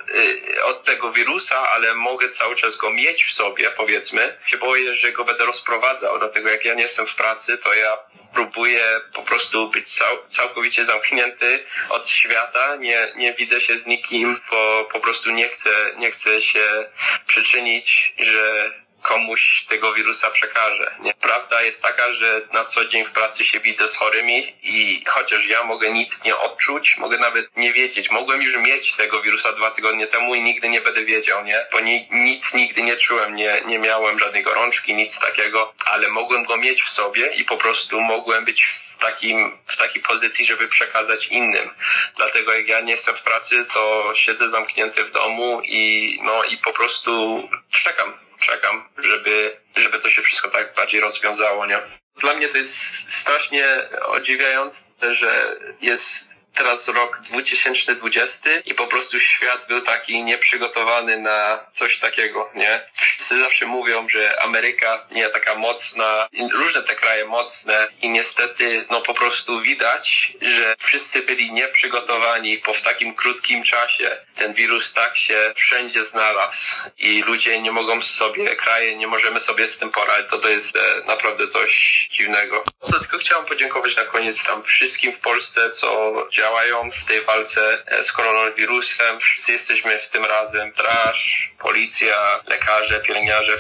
e, 0.58 0.64
od 0.64 0.84
tego 0.84 1.12
wirusa, 1.12 1.68
ale 1.68 1.94
mogę 1.94 2.28
cały 2.28 2.56
czas 2.56 2.76
go 2.76 2.90
mieć 2.90 3.24
w 3.24 3.32
sobie, 3.32 3.70
powiedzmy. 3.70 4.38
Się 4.44 4.58
boję, 4.58 4.96
że 4.96 5.12
go 5.12 5.24
będę 5.24 5.46
rozprowadzał, 5.46 6.18
dlatego 6.18 6.48
jak 6.48 6.64
ja 6.64 6.74
nie 6.74 6.82
jestem 6.82 7.06
w 7.06 7.14
pracy, 7.14 7.58
to 7.58 7.74
ja 7.74 7.98
próbuję 8.34 9.00
po 9.14 9.22
prostu 9.22 9.68
być 9.68 9.94
cał, 9.94 10.16
całkowicie 10.28 10.84
zamknięty 10.84 11.64
od 11.88 12.08
świata, 12.08 12.76
nie, 12.76 13.12
nie 13.16 13.34
widzę 13.34 13.60
się 13.60 13.78
z 13.78 13.86
nikim, 13.86 14.40
bo 14.50 14.88
po 14.92 15.00
prostu 15.00 15.30
nie 15.30 15.48
chcę, 15.48 15.70
nie 15.96 16.10
chcę 16.10 16.42
się 16.42 16.90
przyczynić, 17.26 18.14
że 18.18 18.70
komuś 19.06 19.64
tego 19.68 19.92
wirusa 19.92 20.30
przekaże. 20.30 20.94
Nie? 21.00 21.14
Prawda 21.14 21.62
jest 21.62 21.82
taka, 21.82 22.12
że 22.12 22.40
na 22.52 22.64
co 22.64 22.84
dzień 22.84 23.04
w 23.04 23.12
pracy 23.12 23.44
się 23.44 23.60
widzę 23.60 23.88
z 23.88 23.96
chorymi 23.96 24.56
i 24.62 25.04
chociaż 25.06 25.46
ja 25.46 25.64
mogę 25.64 25.90
nic 25.90 26.24
nie 26.24 26.36
odczuć, 26.36 26.98
mogę 26.98 27.18
nawet 27.18 27.56
nie 27.56 27.72
wiedzieć. 27.72 28.10
Mogłem 28.10 28.42
już 28.42 28.56
mieć 28.56 28.94
tego 28.94 29.22
wirusa 29.22 29.52
dwa 29.52 29.70
tygodnie 29.70 30.06
temu 30.06 30.34
i 30.34 30.42
nigdy 30.42 30.68
nie 30.68 30.80
będę 30.80 31.04
wiedział, 31.04 31.44
nie? 31.44 31.66
Bo 31.72 31.80
ni 31.80 32.08
nic 32.10 32.54
nigdy 32.54 32.82
nie 32.82 32.96
czułem, 32.96 33.34
nie, 33.34 33.62
nie 33.66 33.78
miałem 33.78 34.18
żadnej 34.18 34.42
gorączki, 34.42 34.94
nic 34.94 35.18
takiego, 35.18 35.74
ale 35.84 36.08
mogłem 36.08 36.44
go 36.44 36.56
mieć 36.56 36.82
w 36.82 36.90
sobie 36.90 37.26
i 37.26 37.44
po 37.44 37.56
prostu 37.56 38.00
mogłem 38.00 38.44
być 38.44 38.62
w 38.64 38.98
takim, 38.98 39.58
w 39.66 39.76
takiej 39.76 40.02
pozycji, 40.02 40.44
żeby 40.44 40.68
przekazać 40.68 41.26
innym. 41.26 41.70
Dlatego 42.16 42.52
jak 42.52 42.68
ja 42.68 42.80
nie 42.80 42.90
jestem 42.90 43.16
w 43.16 43.22
pracy, 43.22 43.66
to 43.72 44.12
siedzę 44.14 44.48
zamknięty 44.48 45.04
w 45.04 45.10
domu 45.10 45.60
i 45.64 46.18
no 46.22 46.44
i 46.44 46.58
po 46.58 46.72
prostu 46.72 47.42
czekam 47.70 48.25
czekam, 48.46 48.88
żeby, 48.98 49.56
żeby 49.76 49.98
to 49.98 50.10
się 50.10 50.22
wszystko 50.22 50.48
tak 50.48 50.74
bardziej 50.74 51.00
rozwiązało, 51.00 51.66
nie? 51.66 51.78
Dla 52.16 52.34
mnie 52.34 52.48
to 52.48 52.58
jest 52.58 52.74
strasznie 53.12 53.66
odziwiające, 54.06 55.14
że 55.14 55.56
jest 55.80 56.36
teraz 56.54 56.88
rok 56.88 57.20
2020 57.20 58.50
i 58.64 58.74
po 58.74 58.86
prostu 58.86 59.20
świat 59.20 59.66
był 59.68 59.80
taki 59.80 60.24
nieprzygotowany 60.24 61.20
na 61.20 61.66
coś 61.70 61.98
takiego, 61.98 62.50
nie? 62.54 62.90
Wszyscy 63.26 63.44
zawsze 63.44 63.66
mówią, 63.66 64.08
że 64.08 64.42
Ameryka 64.42 65.06
nie 65.10 65.28
taka 65.28 65.54
mocna, 65.54 66.28
różne 66.52 66.82
te 66.82 66.94
kraje 66.94 67.24
mocne 67.24 67.88
i 68.02 68.08
niestety 68.08 68.86
no 68.90 69.00
po 69.00 69.14
prostu 69.14 69.60
widać, 69.60 70.32
że 70.40 70.74
wszyscy 70.78 71.22
byli 71.22 71.52
nieprzygotowani, 71.52 72.58
po 72.58 72.72
w 72.72 72.82
takim 72.82 73.14
krótkim 73.14 73.62
czasie 73.62 74.16
ten 74.34 74.54
wirus 74.54 74.92
tak 74.92 75.16
się 75.16 75.52
wszędzie 75.56 76.02
znalazł 76.02 76.60
i 76.98 77.22
ludzie 77.22 77.60
nie 77.60 77.72
mogą 77.72 78.02
sobie, 78.02 78.56
kraje 78.56 78.96
nie 78.96 79.06
możemy 79.06 79.40
sobie 79.40 79.68
z 79.68 79.78
tym 79.78 79.90
poradzić, 79.90 80.30
to 80.30 80.38
to 80.38 80.48
jest 80.48 80.76
e, 80.76 80.80
naprawdę 81.06 81.46
coś 81.46 82.08
dziwnego. 82.12 82.64
Co 82.82 83.00
tylko 83.00 83.18
chciałem 83.18 83.44
podziękować 83.44 83.96
na 83.96 84.04
koniec 84.04 84.44
tam 84.44 84.62
wszystkim 84.62 85.12
w 85.12 85.20
Polsce, 85.20 85.70
co 85.70 86.12
działają 86.32 86.56
działają 86.66 86.90
w 86.90 87.04
tej 87.04 87.22
walce 87.22 87.86
e, 87.86 88.02
z 88.02 88.12
koronawirusem. 88.12 89.20
Wszyscy 89.20 89.52
jesteśmy 89.52 89.98
w 89.98 90.08
tym 90.08 90.24
razem. 90.24 90.72
Straż, 90.74 91.50
policja, 91.58 92.40
lekarze, 92.46 93.00
pielęgniarze, 93.00 93.15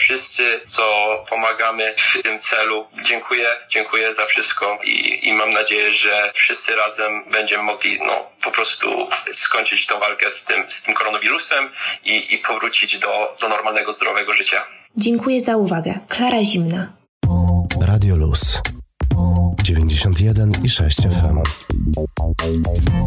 wszyscy, 0.06 0.60
co 0.66 0.84
pomagamy 1.30 1.94
w 1.96 2.22
tym 2.22 2.40
celu. 2.40 2.86
Dziękuję, 3.02 3.46
dziękuję 3.68 4.14
za 4.14 4.26
wszystko 4.26 4.78
i, 4.84 5.28
i 5.28 5.32
mam 5.32 5.50
nadzieję, 5.50 5.92
że 5.92 6.30
wszyscy 6.34 6.76
razem 6.76 7.24
będziemy 7.30 7.62
mogli 7.62 7.98
no, 8.06 8.30
po 8.42 8.50
prostu 8.50 9.08
skończyć 9.32 9.86
tą 9.86 9.98
walkę 9.98 10.30
z 10.30 10.44
tym, 10.44 10.70
z 10.70 10.82
tym 10.82 10.94
koronawirusem 10.94 11.70
i, 12.04 12.34
i 12.34 12.38
powrócić 12.38 12.98
do, 12.98 13.36
do 13.40 13.48
normalnego, 13.48 13.92
zdrowego 13.92 14.34
życia. 14.34 14.66
Dziękuję 14.96 15.40
za 15.40 15.56
uwagę. 15.56 15.98
Klara 16.08 16.44
Zimna. 16.44 16.92
Radio 17.86 18.16
Luz 18.16 18.60
91 19.62 20.52
i 20.64 20.68
6 20.68 20.96
FM. 20.96 21.42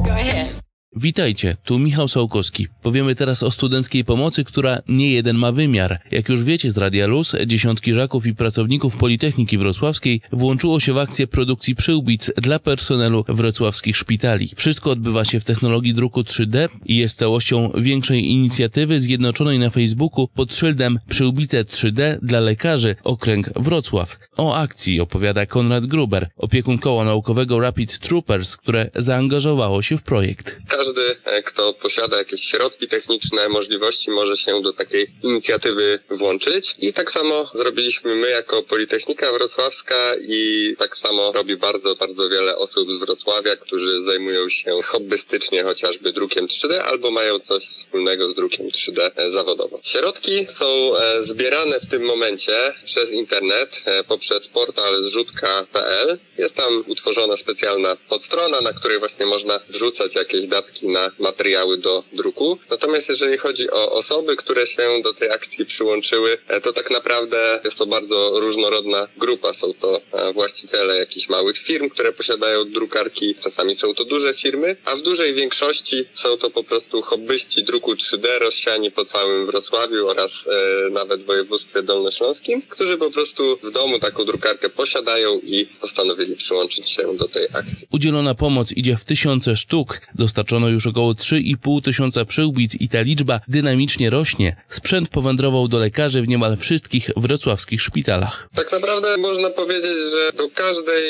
Go 0.05 0.11
ahead. 0.11 0.58
Witajcie, 1.01 1.57
tu 1.63 1.79
Michał 1.79 2.07
Sałkowski. 2.07 2.67
Powiemy 2.81 3.15
teraz 3.15 3.43
o 3.43 3.51
studenckiej 3.51 4.05
pomocy, 4.05 4.43
która 4.43 4.79
nie 4.87 5.11
jeden 5.11 5.37
ma 5.37 5.51
wymiar. 5.51 5.99
Jak 6.11 6.29
już 6.29 6.43
wiecie 6.43 6.71
z 6.71 6.77
Radia 6.77 7.07
Luz, 7.07 7.35
dziesiątki 7.45 7.93
żaków 7.93 8.27
i 8.27 8.35
pracowników 8.35 8.97
Politechniki 8.97 9.57
Wrocławskiej 9.57 10.21
włączyło 10.31 10.79
się 10.79 10.93
w 10.93 10.97
akcję 10.97 11.27
produkcji 11.27 11.75
przyłbic 11.75 12.31
dla 12.37 12.59
personelu 12.59 13.25
wrocławskich 13.27 13.97
szpitali. 13.97 14.51
Wszystko 14.55 14.91
odbywa 14.91 15.25
się 15.25 15.39
w 15.39 15.45
technologii 15.45 15.93
druku 15.93 16.21
3D 16.21 16.69
i 16.85 16.97
jest 16.97 17.19
całością 17.19 17.71
większej 17.77 18.25
inicjatywy 18.25 18.99
zjednoczonej 18.99 19.59
na 19.59 19.69
Facebooku 19.69 20.27
pod 20.27 20.55
szyldem 20.55 20.99
Przyłbice 21.09 21.63
3D 21.63 22.17
dla 22.21 22.39
lekarzy 22.39 22.95
Okręg 23.03 23.49
Wrocław. 23.55 24.17
O 24.37 24.55
akcji 24.55 24.99
opowiada 24.99 25.45
Konrad 25.45 25.85
Gruber, 25.85 26.29
opiekun 26.37 26.77
koła 26.77 27.03
naukowego 27.05 27.59
Rapid 27.59 27.99
Troopers, 27.99 28.57
które 28.57 28.89
zaangażowało 28.95 29.81
się 29.81 29.97
w 29.97 30.01
projekt 30.01 30.59
każdy, 30.89 31.15
e, 31.25 31.43
kto 31.43 31.73
posiada 31.73 32.17
jakieś 32.17 32.41
środki 32.43 32.87
techniczne, 32.87 33.49
możliwości, 33.49 34.11
może 34.11 34.37
się 34.37 34.61
do 34.61 34.73
takiej 34.73 35.07
inicjatywy 35.23 35.99
włączyć. 36.09 36.75
I 36.79 36.93
tak 36.93 37.11
samo 37.11 37.51
zrobiliśmy 37.53 38.15
my 38.15 38.29
jako 38.29 38.63
Politechnika 38.63 39.31
Wrocławska 39.31 40.11
i 40.27 40.75
tak 40.77 40.97
samo 40.97 41.31
robi 41.31 41.57
bardzo, 41.57 41.95
bardzo 41.95 42.29
wiele 42.29 42.57
osób 42.57 42.93
z 42.93 42.99
Wrocławia, 42.99 43.55
którzy 43.55 44.03
zajmują 44.03 44.49
się 44.49 44.79
hobbystycznie 44.83 45.63
chociażby 45.63 46.13
drukiem 46.13 46.47
3D 46.47 46.77
albo 46.77 47.11
mają 47.11 47.39
coś 47.39 47.63
wspólnego 47.63 48.29
z 48.29 48.33
drukiem 48.33 48.67
3D 48.67 49.11
e, 49.15 49.31
zawodowo. 49.31 49.79
Środki 49.83 50.45
są 50.49 50.97
e, 50.97 51.23
zbierane 51.23 51.79
w 51.79 51.85
tym 51.85 52.03
momencie 52.03 52.73
przez 52.85 53.11
internet 53.11 53.83
poprzez 54.07 54.47
portal 54.47 55.03
zrzutka.pl. 55.03 56.17
Jest 56.37 56.55
tam 56.55 56.83
utworzona 56.87 57.37
specjalna 57.37 57.97
podstrona, 58.09 58.61
na 58.61 58.73
której 58.73 58.99
właśnie 58.99 59.25
można 59.25 59.59
wrzucać 59.69 60.15
jakieś 60.15 60.47
dane 60.83 60.99
na 60.99 61.11
materiały 61.19 61.77
do 61.77 62.03
druku. 62.13 62.57
Natomiast 62.69 63.09
jeżeli 63.09 63.37
chodzi 63.37 63.71
o 63.71 63.91
osoby, 63.91 64.35
które 64.35 64.67
się 64.67 64.81
do 65.03 65.13
tej 65.13 65.31
akcji 65.31 65.65
przyłączyły, 65.65 66.37
e, 66.47 66.61
to 66.61 66.73
tak 66.73 66.91
naprawdę 66.91 67.59
jest 67.65 67.77
to 67.77 67.85
bardzo 67.85 68.31
różnorodna 68.39 69.07
grupa. 69.17 69.53
Są 69.53 69.73
to 69.73 70.01
e, 70.11 70.33
właściciele 70.33 70.97
jakichś 70.97 71.29
małych 71.29 71.57
firm, 71.57 71.89
które 71.89 72.13
posiadają 72.13 72.71
drukarki, 72.71 73.35
czasami 73.35 73.75
są 73.75 73.93
to 73.93 74.05
duże 74.05 74.33
firmy, 74.33 74.75
a 74.85 74.95
w 74.95 75.01
dużej 75.01 75.33
większości 75.33 76.05
są 76.13 76.37
to 76.37 76.49
po 76.49 76.63
prostu 76.63 77.01
hobbyści 77.01 77.63
druku 77.63 77.93
3D 77.93 78.39
rozsiani 78.39 78.91
po 78.91 79.05
całym 79.05 79.45
Wrocławiu 79.45 80.07
oraz 80.07 80.31
e, 80.31 80.89
nawet 80.89 81.23
województwie 81.23 81.83
dolnośląskim, 81.83 82.61
którzy 82.61 82.97
po 82.97 83.11
prostu 83.11 83.57
w 83.63 83.71
domu 83.71 83.99
taką 83.99 84.25
drukarkę 84.25 84.69
posiadają 84.69 85.39
i 85.43 85.65
postanowili 85.81 86.35
przyłączyć 86.35 86.89
się 86.89 87.17
do 87.17 87.27
tej 87.27 87.47
akcji. 87.53 87.87
Udzielona 87.91 88.35
pomoc 88.35 88.71
idzie 88.71 88.97
w 88.97 89.05
tysiące 89.05 89.55
sztuk. 89.55 90.01
Dostarczono 90.15 90.58
Złożono 90.59 90.73
już 90.73 90.87
około 90.87 91.11
3,5 91.13 91.83
tysiąca 91.83 92.25
przyłbic 92.25 92.75
i 92.79 92.89
ta 92.89 93.01
liczba 93.01 93.39
dynamicznie 93.47 94.09
rośnie. 94.09 94.55
Sprzęt 94.69 95.09
powędrował 95.09 95.67
do 95.67 95.79
lekarzy 95.79 96.21
w 96.21 96.27
niemal 96.27 96.57
wszystkich 96.57 97.09
wrocławskich 97.17 97.81
szpitalach. 97.81 98.49
Tak 98.55 98.71
naprawdę 98.71 99.17
można 99.17 99.49
powiedzieć, 99.49 99.97
że 100.13 100.31
do 100.37 100.49
każdej 100.49 101.03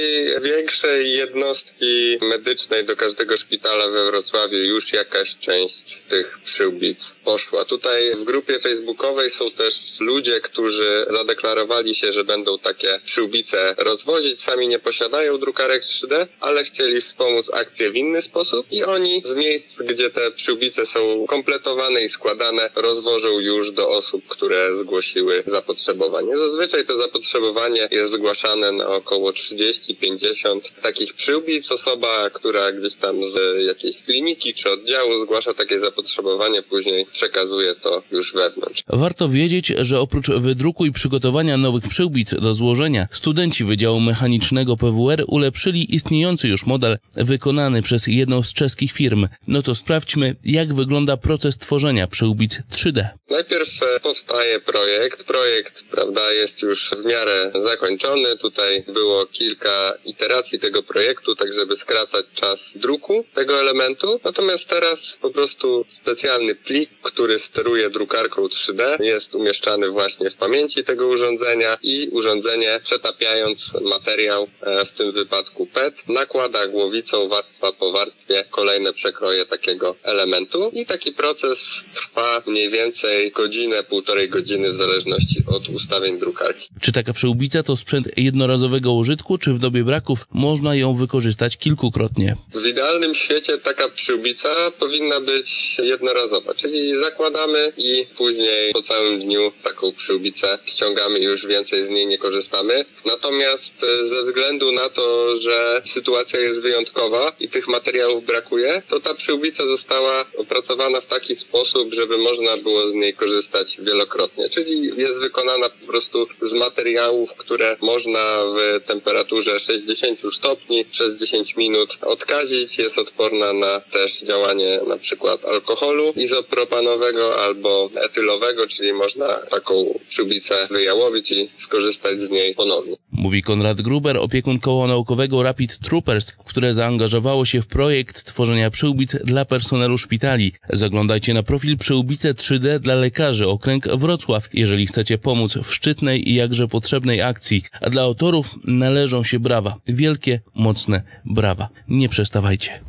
większej 0.44 1.14
jednostki 1.14 2.18
medycznej, 2.22 2.86
do 2.86 2.96
każdego 2.96 3.38
szpitala 3.38 3.88
we 3.88 4.06
Wrocławiu 4.06 4.58
już 4.58 4.94
jakaś 4.94 5.36
część 5.36 6.02
tych 6.10 6.40
przyłbic 6.46 7.16
poszła. 7.24 7.66
Tutaj 7.66 8.12
w 8.16 8.24
grupie 8.24 8.60
facebookowej 8.60 9.30
są 9.30 9.52
też 9.52 10.00
ludzie, 10.00 10.40
którzy 10.40 11.06
zadeklarowali 11.10 11.96
się, 11.96 12.14
że 12.14 12.24
będą 12.24 12.60
takie 12.60 13.00
przyłbice 13.06 13.76
rozwozić. 13.78 14.40
Sami 14.40 14.68
nie 14.68 14.80
posiadają 14.80 15.38
drukarek 15.38 15.84
3D, 15.84 16.28
ale 16.40 16.64
chcieli 16.64 17.02
wspomóc 17.02 17.52
akcję 17.54 17.92
w 17.92 17.96
inny 17.96 18.22
sposób 18.22 18.68
i 18.72 18.84
oni 18.84 19.22
z 19.26 19.36
miejsc, 19.40 19.76
gdzie 19.82 20.10
te 20.10 20.32
przyłbice 20.32 20.86
są 20.86 21.26
kompletowane 21.28 22.04
i 22.04 22.10
składane, 22.10 22.70
rozwożą 22.76 23.40
już 23.40 23.72
do 23.72 23.90
osób, 23.90 24.28
które 24.28 24.76
zgłosiły 24.76 25.44
zapotrzebowanie. 25.48 26.38
Zazwyczaj 26.38 26.86
to 26.86 26.98
zapotrzebowanie 27.00 27.88
jest 27.92 28.14
zgłaszane 28.14 28.72
na 28.72 28.88
około 28.88 29.32
30-50 29.32 30.72
takich 30.82 31.14
przyłbic. 31.14 31.72
Osoba, 31.72 32.30
która 32.30 32.72
gdzieś 32.72 32.96
tam 32.96 33.16
z 33.26 33.66
jakiejś 33.68 33.98
kliniki 33.98 34.54
czy 34.54 34.70
oddziału 34.70 35.18
zgłasza 35.18 35.54
takie 35.54 35.80
zapotrzebowanie, 35.80 36.62
później 36.62 37.06
przekazuje 37.12 37.76
to 37.76 38.04
już 38.12 38.34
wewnątrz. 38.34 38.84
Warto 38.88 39.30
wiedzieć, 39.30 39.74
że 39.78 40.00
oprócz 40.00 40.28
wydruku 40.30 40.86
i 40.86 40.92
przygotowania 40.92 41.58
nowych 41.58 41.88
przyłbic 41.88 42.34
do 42.34 42.54
złożenia, 42.54 43.08
studenci 43.12 43.64
Wydziału 43.64 44.00
Mechanicznego 44.00 44.78
PWR 44.78 45.24
ulepszyli 45.28 45.96
istniejący 45.96 46.48
już 46.48 46.66
model 46.66 46.98
wykonany 47.16 47.82
przez 47.82 48.08
jedną 48.08 48.44
z 48.44 48.54
czeskich 48.54 48.92
firm. 48.92 49.28
No 49.48 49.62
to 49.62 49.76
sprawdźmy, 49.76 50.36
jak 50.46 50.74
wygląda 50.74 51.18
proces 51.18 51.58
tworzenia 51.58 52.08
przyłbic 52.08 52.60
3D. 52.72 53.08
Najpierw 53.30 53.84
e, 53.84 54.00
powstaje 54.00 54.60
projekt. 54.60 55.24
Projekt, 55.24 55.84
prawda, 55.92 56.32
jest 56.32 56.62
już 56.62 56.90
w 56.90 57.06
miarę 57.06 57.52
zakończony. 57.56 58.38
Tutaj 58.38 58.84
było 58.88 59.26
kilka 59.26 59.94
iteracji 60.06 60.60
tego 60.60 60.84
projektu, 60.84 61.36
tak 61.36 61.54
żeby 61.54 61.76
skracać 61.76 62.26
czas 62.34 62.78
druku 62.78 63.26
tego 63.34 63.60
elementu. 63.60 64.20
Natomiast 64.24 64.68
teraz 64.68 65.18
po 65.22 65.30
prostu 65.30 65.86
specjalny 65.90 66.56
plik, 66.56 66.90
który 67.02 67.40
steruje 67.40 67.90
drukarką 67.90 68.48
3D, 68.48 69.02
jest 69.04 69.36
umieszczany 69.36 69.90
właśnie 69.90 70.30
w 70.30 70.36
pamięci 70.36 70.84
tego 70.84 71.08
urządzenia 71.08 71.78
i 71.82 72.10
urządzenie 72.12 72.80
przetapiając 72.84 73.74
materiał, 73.82 74.48
e, 74.62 74.86
w 74.86 74.92
tym 74.92 75.12
wypadku 75.12 75.66
PET, 75.66 76.04
nakłada 76.08 76.68
głowicą 76.68 77.28
warstwa 77.28 77.72
po 77.72 77.92
warstwie 77.92 78.46
kolejne 78.50 78.94
przekroje 79.20 79.46
takiego 79.46 79.96
elementu 80.04 80.72
i 80.74 80.86
taki 80.86 81.12
proces 81.12 81.60
trwa 81.96 82.44
mniej 82.48 82.70
więcej 82.70 83.32
godzinę, 83.32 83.84
półtorej 83.84 84.30
godziny 84.30 84.70
w 84.70 84.76
zależności 84.76 85.44
od 85.48 85.70
ustawień 85.70 86.20
drukarki. 86.20 86.70
Czy 86.82 86.92
taka 86.92 87.14
przyłbica 87.14 87.64
to 87.64 87.78
sprzęt 87.78 88.10
jednorazowego 88.18 88.94
użytku, 88.94 89.38
czy 89.38 89.54
w 89.54 89.60
dobie 89.60 89.84
braków 89.84 90.20
można 90.32 90.76
ją 90.76 90.96
wykorzystać 90.96 91.58
kilkukrotnie? 91.58 92.36
W 92.54 92.66
idealnym 92.68 93.16
świecie 93.16 93.58
taka 93.58 93.90
przyłbica 93.90 94.50
powinna 94.80 95.20
być 95.20 95.78
jednorazowa, 95.84 96.54
czyli 96.54 96.96
zakładamy 96.96 97.72
i 97.78 98.06
później 98.18 98.74
po 98.74 98.82
całym 98.82 99.20
dniu 99.20 99.52
taką 99.64 99.92
przyłbicę 99.92 100.60
ściągamy 100.66 101.20
i 101.20 101.24
już 101.24 101.46
więcej 101.46 101.84
z 101.84 101.90
niej 101.90 102.08
nie 102.08 102.18
korzystamy. 102.18 102.86
Natomiast 103.06 103.74
e, 103.84 104.08
ze 104.08 104.24
względu 104.24 104.72
na 104.72 104.90
to, 104.90 105.36
że 105.36 105.82
sytuacja 105.86 106.40
jest 106.40 106.62
wyjątkowa 106.62 107.32
i 107.40 107.50
tych 107.50 107.68
materiałów 107.68 108.26
brakuje, 108.26 108.82
to 108.88 109.00
ta 109.10 109.16
przyłbica 109.16 109.64
została 109.64 110.26
opracowana 110.38 111.02
w 111.02 111.06
taki 111.06 111.36
sposób, 111.36 111.94
żeby 111.94 112.18
można 112.18 112.58
było 112.58 112.88
z 112.88 112.94
niej 112.94 113.14
korzystać 113.14 113.78
wielokrotnie. 113.82 114.50
Czyli 114.50 114.92
jest 114.98 115.22
wykonana 115.22 115.70
po 115.70 115.88
prostu 115.88 116.28
z 116.42 116.54
materiałów, 116.54 117.36
które 117.36 117.78
można 117.82 118.44
w 118.46 118.84
temperaturze 118.86 119.60
60 119.60 120.22
stopni 120.34 120.86
przez 120.86 121.16
10 121.16 121.56
minut 121.56 121.98
odkazić. 122.02 122.78
Jest 122.78 122.98
odporna 122.98 123.54
na 123.54 123.80
też 123.80 124.22
działanie 124.22 124.80
na 124.88 124.98
przykład 124.98 125.46
alkoholu 125.46 126.14
izopropanowego 126.16 127.42
albo 127.44 127.90
etylowego, 127.96 128.68
czyli 128.68 128.94
można 128.94 129.28
taką 129.28 130.00
przyłbicę 130.10 130.68
wyjałowić 130.72 131.32
i 131.32 131.50
skorzystać 131.58 132.22
z 132.22 132.30
niej 132.30 132.56
ponownie. 132.56 132.96
Mówi 133.20 133.42
Konrad 133.42 133.82
Gruber, 133.82 134.18
opiekun 134.18 134.60
koła 134.60 134.88
naukowego 134.88 135.44
Rapid 135.44 135.80
Troopers, 135.80 136.32
które 136.32 136.74
zaangażowało 136.74 137.46
się 137.46 137.62
w 137.62 137.68
projekt 137.68 138.24
tworzenia 138.24 138.70
przyłbic 138.70 139.16
dla 139.24 139.46
personelu 139.46 139.98
szpitali. 139.98 140.54
Zaglądajcie 140.70 141.34
na 141.34 141.44
profil 141.44 141.78
Przyłbice 141.78 142.34
3D 142.34 142.80
dla 142.80 142.96
lekarzy 142.96 143.48
okręg 143.48 143.88
Wrocław, 143.88 144.50
jeżeli 144.54 144.88
chcecie 144.88 145.18
pomóc 145.18 145.58
w 145.64 145.74
szczytnej 145.74 146.30
i 146.30 146.34
jakże 146.34 146.68
potrzebnej 146.68 147.22
akcji. 147.22 147.64
A 147.82 147.90
dla 147.90 148.02
autorów 148.02 148.56
należą 148.64 149.24
się 149.24 149.40
brawa. 149.40 149.76
Wielkie, 149.88 150.42
mocne 150.56 151.02
brawa. 151.26 151.70
Nie 151.88 152.10
przestawajcie. 152.10 152.80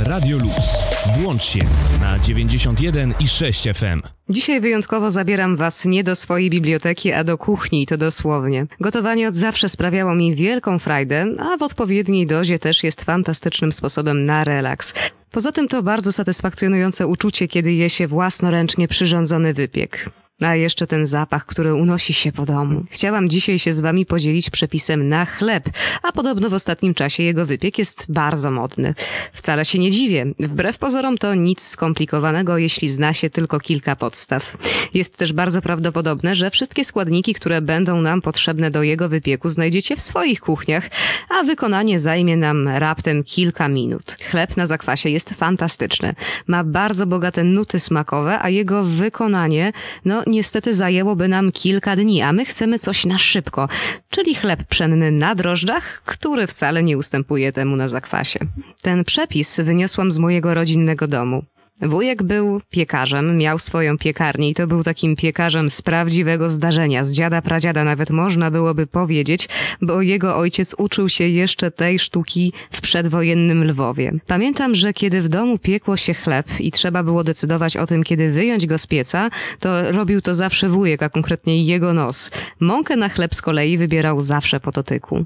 Radio 0.00 0.38
Luz. 0.38 0.82
Włącz 1.18 1.42
się 1.42 1.60
na 2.00 2.18
91 2.18 3.14
i 3.20 3.28
6 3.28 3.68
FM. 3.74 4.02
Dzisiaj 4.28 4.60
wyjątkowo 4.60 5.10
zabieram 5.10 5.56
Was 5.56 5.84
nie 5.84 6.04
do 6.04 6.16
swojej 6.16 6.50
biblioteki, 6.50 7.12
a 7.12 7.24
do 7.24 7.38
kuchni, 7.38 7.86
to 7.86 7.96
dosłownie. 7.96 8.66
Gotowanie 8.80 9.28
od 9.28 9.34
zawsze 9.34 9.68
sprawiało 9.68 10.14
mi 10.14 10.34
wielką 10.34 10.78
frajdę, 10.78 11.26
a 11.38 11.56
w 11.56 11.62
odpowiedniej 11.62 12.26
dozie 12.26 12.58
też 12.58 12.84
jest 12.84 13.04
fantastycznym 13.04 13.72
sposobem 13.72 14.24
na 14.24 14.44
relaks. 14.44 14.94
Poza 15.30 15.52
tym 15.52 15.68
to 15.68 15.82
bardzo 15.82 16.12
satysfakcjonujące 16.12 17.06
uczucie, 17.06 17.48
kiedy 17.48 17.72
je 17.72 17.90
się 17.90 18.06
własnoręcznie 18.06 18.88
przyrządzony 18.88 19.54
wypiek. 19.54 20.10
A 20.42 20.54
jeszcze 20.54 20.86
ten 20.86 21.06
zapach, 21.06 21.46
który 21.46 21.74
unosi 21.74 22.12
się 22.12 22.32
po 22.32 22.46
domu. 22.46 22.82
Chciałam 22.90 23.28
dzisiaj 23.28 23.58
się 23.58 23.72
z 23.72 23.80
wami 23.80 24.06
podzielić 24.06 24.50
przepisem 24.50 25.08
na 25.08 25.24
chleb, 25.24 25.64
a 26.02 26.12
podobno 26.12 26.50
w 26.50 26.54
ostatnim 26.54 26.94
czasie 26.94 27.22
jego 27.22 27.46
wypiek 27.46 27.78
jest 27.78 28.06
bardzo 28.08 28.50
modny. 28.50 28.94
Wcale 29.32 29.64
się 29.64 29.78
nie 29.78 29.90
dziwię. 29.90 30.26
Wbrew 30.38 30.78
pozorom 30.78 31.18
to 31.18 31.34
nic 31.34 31.62
skomplikowanego, 31.62 32.58
jeśli 32.58 32.88
zna 32.88 33.14
się 33.14 33.30
tylko 33.30 33.60
kilka 33.60 33.96
podstaw. 33.96 34.56
Jest 34.94 35.16
też 35.16 35.32
bardzo 35.32 35.62
prawdopodobne, 35.62 36.34
że 36.34 36.50
wszystkie 36.50 36.84
składniki, 36.84 37.34
które 37.34 37.62
będą 37.62 38.00
nam 38.00 38.22
potrzebne 38.22 38.70
do 38.70 38.82
jego 38.82 39.08
wypieku 39.08 39.48
znajdziecie 39.48 39.96
w 39.96 40.00
swoich 40.00 40.40
kuchniach, 40.40 40.90
a 41.40 41.42
wykonanie 41.42 42.00
zajmie 42.00 42.36
nam 42.36 42.68
raptem 42.68 43.22
kilka 43.22 43.68
minut. 43.68 44.16
Chleb 44.30 44.56
na 44.56 44.66
zakwasie 44.66 45.08
jest 45.08 45.30
fantastyczny. 45.30 46.14
Ma 46.46 46.64
bardzo 46.64 47.06
bogate 47.06 47.44
nuty 47.44 47.80
smakowe, 47.80 48.38
a 48.42 48.48
jego 48.48 48.84
wykonanie, 48.84 49.72
no 50.04 50.22
niestety 50.28 50.74
zajęłoby 50.74 51.28
nam 51.28 51.52
kilka 51.52 51.96
dni, 51.96 52.22
a 52.22 52.32
my 52.32 52.44
chcemy 52.44 52.78
coś 52.78 53.04
na 53.06 53.18
szybko, 53.18 53.68
czyli 54.10 54.34
chleb 54.34 54.64
pszenny 54.64 55.10
na 55.10 55.34
drożdżach, 55.34 56.02
który 56.04 56.46
wcale 56.46 56.82
nie 56.82 56.98
ustępuje 56.98 57.52
temu 57.52 57.76
na 57.76 57.88
zakwasie. 57.88 58.40
Ten 58.82 59.04
przepis 59.04 59.60
wyniosłam 59.60 60.12
z 60.12 60.18
mojego 60.18 60.54
rodzinnego 60.54 61.06
domu. 61.06 61.42
Wujek 61.82 62.22
był 62.22 62.60
piekarzem, 62.70 63.36
miał 63.36 63.58
swoją 63.58 63.98
piekarnię 63.98 64.50
i 64.50 64.54
to 64.54 64.66
był 64.66 64.82
takim 64.82 65.16
piekarzem 65.16 65.70
z 65.70 65.82
prawdziwego 65.82 66.50
zdarzenia, 66.50 67.04
z 67.04 67.12
dziada 67.12 67.42
pradziada 67.42 67.84
nawet 67.84 68.10
można 68.10 68.50
byłoby 68.50 68.86
powiedzieć, 68.86 69.48
bo 69.82 70.02
jego 70.02 70.36
ojciec 70.36 70.74
uczył 70.78 71.08
się 71.08 71.24
jeszcze 71.24 71.70
tej 71.70 71.98
sztuki 71.98 72.52
w 72.70 72.80
przedwojennym 72.80 73.64
Lwowie. 73.64 74.12
Pamiętam, 74.26 74.74
że 74.74 74.92
kiedy 74.92 75.22
w 75.22 75.28
domu 75.28 75.58
piekło 75.58 75.96
się 75.96 76.14
chleb 76.14 76.46
i 76.60 76.70
trzeba 76.70 77.02
było 77.02 77.24
decydować 77.24 77.76
o 77.76 77.86
tym, 77.86 78.04
kiedy 78.04 78.30
wyjąć 78.30 78.66
go 78.66 78.78
z 78.78 78.86
pieca, 78.86 79.30
to 79.60 79.92
robił 79.92 80.20
to 80.20 80.34
zawsze 80.34 80.68
wujek, 80.68 81.02
a 81.02 81.08
konkretnie 81.08 81.62
jego 81.62 81.92
nos. 81.92 82.30
Mąkę 82.60 82.96
na 82.96 83.08
chleb 83.08 83.34
z 83.34 83.42
kolei 83.42 83.78
wybierał 83.78 84.20
zawsze 84.20 84.60
po 84.60 84.70
dotyku. 84.70 85.24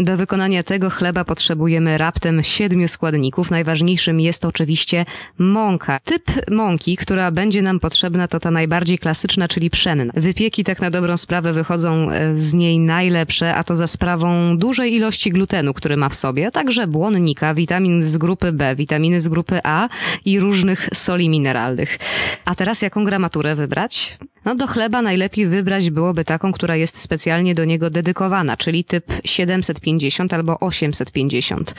Do 0.00 0.16
wykonania 0.16 0.62
tego 0.62 0.90
chleba 0.90 1.24
potrzebujemy 1.24 1.98
raptem 1.98 2.42
siedmiu 2.42 2.88
składników. 2.88 3.50
Najważniejszym 3.50 4.20
jest 4.20 4.44
oczywiście 4.44 5.04
mąka. 5.38 5.98
Typ 6.04 6.50
mąki, 6.50 6.96
która 6.96 7.30
będzie 7.30 7.62
nam 7.62 7.80
potrzebna, 7.80 8.28
to 8.28 8.40
ta 8.40 8.50
najbardziej 8.50 8.98
klasyczna, 8.98 9.48
czyli 9.48 9.70
pszenna. 9.70 10.12
Wypieki 10.16 10.64
tak 10.64 10.80
na 10.80 10.90
dobrą 10.90 11.16
sprawę 11.16 11.52
wychodzą 11.52 12.10
e, 12.10 12.36
z 12.36 12.54
niej 12.54 12.78
najlepsze, 12.78 13.54
a 13.54 13.64
to 13.64 13.76
za 13.76 13.86
sprawą 13.86 14.58
dużej 14.58 14.94
ilości 14.94 15.30
glutenu, 15.30 15.74
który 15.74 15.96
ma 15.96 16.08
w 16.08 16.14
sobie, 16.14 16.46
a 16.46 16.50
także 16.50 16.86
błonnika, 16.86 17.54
witamin 17.54 18.02
z 18.02 18.16
grupy 18.16 18.52
B, 18.52 18.76
witaminy 18.76 19.20
z 19.20 19.28
grupy 19.28 19.60
A 19.64 19.88
i 20.24 20.40
różnych 20.40 20.88
soli 20.94 21.28
mineralnych. 21.28 21.98
A 22.44 22.54
teraz 22.54 22.82
jaką 22.82 23.04
gramaturę 23.04 23.54
wybrać? 23.54 24.18
No 24.44 24.54
do 24.54 24.66
chleba 24.66 25.02
najlepiej 25.02 25.46
wybrać 25.46 25.90
byłoby 25.90 26.24
taką, 26.24 26.52
która 26.52 26.76
jest 26.76 26.96
specjalnie 26.96 27.54
do 27.54 27.64
niego 27.64 27.90
dedykowana, 27.90 28.56
czyli 28.56 28.84
typ 28.84 29.04
750 29.24 30.32
albo 30.32 30.60
850. 30.60 31.74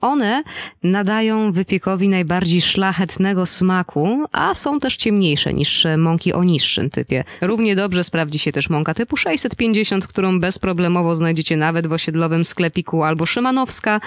One 0.00 0.42
nadają 0.82 1.52
wypiekowi 1.52 2.08
najbardziej 2.08 2.62
szlachetnego 2.62 3.46
smaku, 3.46 4.24
a 4.32 4.54
są 4.54 4.80
też 4.80 4.96
ciemniejsze 4.96 5.54
niż 5.54 5.86
mąki 5.98 6.32
o 6.32 6.44
niższym 6.44 6.90
typie. 6.90 7.24
Równie 7.40 7.76
dobrze 7.76 8.04
sprawdzi 8.04 8.38
się 8.38 8.52
też 8.52 8.70
mąka 8.70 8.94
typu 8.94 9.16
650, 9.16 10.06
którą 10.06 10.40
bezproblemowo 10.40 11.16
znajdziecie 11.16 11.56
nawet 11.56 11.86
w 11.86 11.92
osiedlowym 11.92 12.44
sklepiku 12.44 13.02
albo 13.02 13.26
szymanowska. 13.26 14.00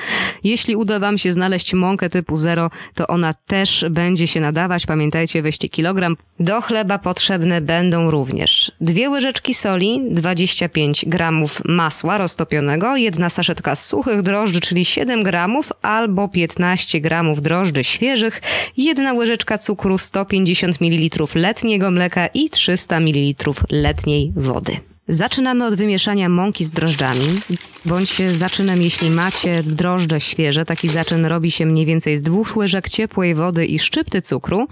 Jeśli 0.43 0.75
uda 0.75 0.99
wam 0.99 1.17
się 1.17 1.33
znaleźć 1.33 1.73
mąkę 1.73 2.09
typu 2.09 2.37
0, 2.37 2.69
to 2.95 3.07
ona 3.07 3.33
też 3.33 3.85
będzie 3.89 4.27
się 4.27 4.39
nadawać. 4.39 4.85
Pamiętajcie, 4.85 5.41
weźcie 5.41 5.69
kilogram. 5.69 6.17
Do 6.39 6.61
chleba 6.61 6.97
potrzebne 6.97 7.61
będą 7.61 7.86
również 7.93 8.71
dwie 8.81 9.09
łyżeczki 9.09 9.53
soli, 9.53 10.01
25 10.11 11.05
gramów 11.07 11.61
masła 11.65 12.17
roztopionego, 12.17 12.95
jedna 12.95 13.29
saszetka 13.29 13.75
suchych 13.75 14.21
drożdży, 14.21 14.61
czyli 14.61 14.85
7 14.85 15.23
gramów, 15.23 15.73
albo 15.81 16.27
15 16.27 17.01
gramów 17.01 17.41
drożdży 17.41 17.83
świeżych, 17.83 18.41
jedna 18.77 19.13
łyżeczka 19.13 19.57
cukru, 19.57 19.97
150 19.97 20.81
ml 20.81 21.25
letniego 21.35 21.91
mleka 21.91 22.27
i 22.27 22.49
300 22.49 22.99
ml 22.99 23.51
letniej 23.69 24.33
wody. 24.35 24.77
Zaczynamy 25.09 25.65
od 25.65 25.75
wymieszania 25.75 26.29
mąki 26.29 26.65
z 26.65 26.71
drożdżami. 26.71 27.27
bądź 27.85 28.21
zaczynem, 28.31 28.81
jeśli 28.81 29.09
macie 29.11 29.63
drożdże 29.63 30.21
świeże. 30.21 30.65
Taki 30.65 30.89
zaczyn 30.89 31.25
robi 31.25 31.51
się 31.51 31.65
mniej 31.65 31.85
więcej 31.85 32.17
z 32.17 32.23
dwóch 32.23 32.57
łyżek 32.57 32.89
ciepłej 32.89 33.35
wody 33.35 33.65
i 33.65 33.79
szczypty 33.79 34.21
cukru. 34.21 34.67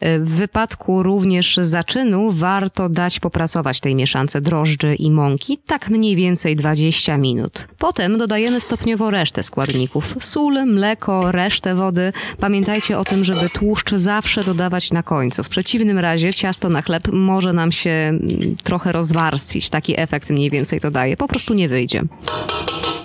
W 0.00 0.30
wypadku 0.34 1.02
również 1.02 1.56
zaczynu 1.62 2.30
warto 2.32 2.88
dać 2.88 3.20
popracować 3.20 3.80
tej 3.80 3.94
mieszance 3.94 4.40
drożdży 4.40 4.94
i 4.94 5.10
mąki, 5.10 5.58
tak 5.66 5.88
mniej 5.88 6.16
więcej 6.16 6.56
20 6.56 7.16
minut. 7.16 7.68
Potem 7.78 8.18
dodajemy 8.18 8.60
stopniowo 8.60 9.10
resztę 9.10 9.42
składników. 9.42 10.16
Sól, 10.20 10.66
mleko, 10.66 11.32
resztę 11.32 11.74
wody. 11.74 12.12
Pamiętajcie 12.40 12.98
o 12.98 13.04
tym, 13.04 13.24
żeby 13.24 13.48
tłuszcz 13.48 13.90
zawsze 13.94 14.44
dodawać 14.44 14.92
na 14.92 15.02
końcu. 15.02 15.42
W 15.44 15.48
przeciwnym 15.48 15.98
razie 15.98 16.34
ciasto 16.34 16.68
na 16.68 16.82
chleb 16.82 17.02
może 17.12 17.52
nam 17.52 17.72
się 17.72 17.90
mm, 17.90 18.56
trochę 18.62 18.92
rozwarstwić. 18.92 19.69
Taki 19.70 20.00
efekt 20.00 20.30
mniej 20.30 20.50
więcej 20.50 20.80
to 20.80 20.90
daje. 20.90 21.16
Po 21.16 21.28
prostu 21.28 21.54
nie 21.54 21.68
wyjdzie. 21.68 22.02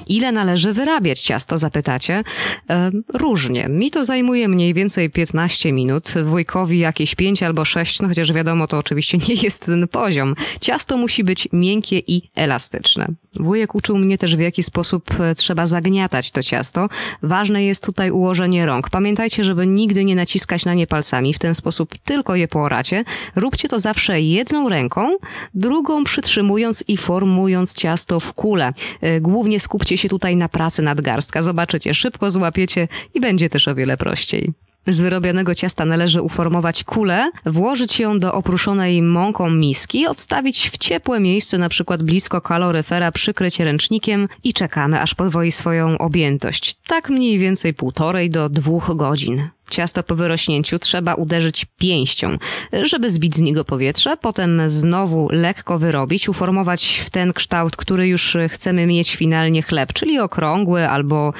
Ile 0.07 0.31
należy 0.31 0.73
wyrabiać 0.73 1.21
ciasto, 1.21 1.57
zapytacie? 1.57 2.23
E, 2.69 2.91
różnie. 3.13 3.67
Mi 3.69 3.91
to 3.91 4.05
zajmuje 4.05 4.47
mniej 4.47 4.73
więcej 4.73 5.09
15 5.09 5.71
minut, 5.71 6.13
wujkowi 6.23 6.79
jakieś 6.79 7.15
5 7.15 7.43
albo 7.43 7.65
6, 7.65 8.01
no 8.01 8.07
chociaż 8.07 8.33
wiadomo, 8.33 8.67
to 8.67 8.77
oczywiście 8.77 9.17
nie 9.29 9.35
jest 9.35 9.65
ten 9.65 9.87
poziom. 9.87 10.35
Ciasto 10.61 10.97
musi 10.97 11.23
być 11.23 11.47
miękkie 11.53 11.99
i 12.07 12.29
elastyczne. 12.35 13.07
Wujek 13.39 13.75
uczył 13.75 13.97
mnie 13.97 14.17
też, 14.17 14.35
w 14.35 14.39
jaki 14.39 14.63
sposób 14.63 15.19
e, 15.19 15.35
trzeba 15.35 15.67
zagniatać 15.67 16.31
to 16.31 16.43
ciasto. 16.43 16.89
Ważne 17.21 17.63
jest 17.63 17.83
tutaj 17.83 18.11
ułożenie 18.11 18.65
rąk. 18.65 18.89
Pamiętajcie, 18.89 19.43
żeby 19.43 19.67
nigdy 19.67 20.05
nie 20.05 20.15
naciskać 20.15 20.65
na 20.65 20.73
nie 20.73 20.87
palcami, 20.87 21.33
w 21.33 21.39
ten 21.39 21.55
sposób 21.55 21.97
tylko 21.97 22.35
je 22.35 22.47
poracie. 22.47 23.03
Róbcie 23.35 23.67
to 23.67 23.79
zawsze 23.79 24.21
jedną 24.21 24.69
ręką, 24.69 25.17
drugą 25.53 26.03
przytrzymując 26.03 26.83
i 26.87 26.97
formując 26.97 27.73
ciasto 27.73 28.19
w 28.19 28.33
kulę. 28.33 28.73
E, 29.01 29.21
głównie 29.21 29.59
skupcie 29.59 29.97
się 29.97 30.09
tutaj 30.09 30.35
na 30.35 30.49
pracy 30.49 30.81
nadgarstka. 30.81 31.43
Zobaczycie, 31.43 31.93
szybko 31.93 32.31
złapiecie 32.31 32.87
i 33.13 33.19
będzie 33.19 33.49
też 33.49 33.67
o 33.67 33.75
wiele 33.75 33.97
prościej. 33.97 34.64
Z 34.87 35.01
wyrobionego 35.01 35.55
ciasta 35.55 35.85
należy 35.85 36.21
uformować 36.21 36.83
kulę, 36.83 37.31
włożyć 37.45 37.99
ją 37.99 38.19
do 38.19 38.33
opruszonej 38.33 39.01
mąką 39.01 39.49
miski, 39.49 40.07
odstawić 40.07 40.69
w 40.69 40.77
ciepłe 40.77 41.19
miejsce, 41.19 41.57
na 41.57 41.69
przykład 41.69 42.03
blisko 42.03 42.41
kaloryfera, 42.41 43.11
przykryć 43.11 43.59
ręcznikiem 43.59 44.27
i 44.43 44.53
czekamy, 44.53 45.01
aż 45.01 45.15
podwoi 45.15 45.51
swoją 45.51 45.97
objętość. 45.97 46.75
Tak 46.87 47.09
mniej 47.09 47.39
więcej 47.39 47.73
półtorej 47.73 48.29
do 48.29 48.49
dwóch 48.49 48.95
godzin. 48.95 49.49
Ciasto 49.69 50.03
po 50.03 50.15
wyrośnięciu 50.15 50.79
trzeba 50.79 51.13
uderzyć 51.13 51.65
pięścią, 51.77 52.37
żeby 52.83 53.09
zbić 53.09 53.35
z 53.35 53.41
niego 53.41 53.65
powietrze, 53.65 54.17
potem 54.17 54.61
znowu 54.67 55.27
lekko 55.31 55.79
wyrobić, 55.79 56.29
uformować 56.29 57.01
w 57.05 57.09
ten 57.09 57.33
kształt, 57.33 57.75
który 57.75 58.07
już 58.07 58.37
chcemy 58.49 58.87
mieć 58.87 59.15
finalnie 59.15 59.61
chleb, 59.61 59.93
czyli 59.93 60.19
okrągły 60.19 60.89
albo 60.89 61.33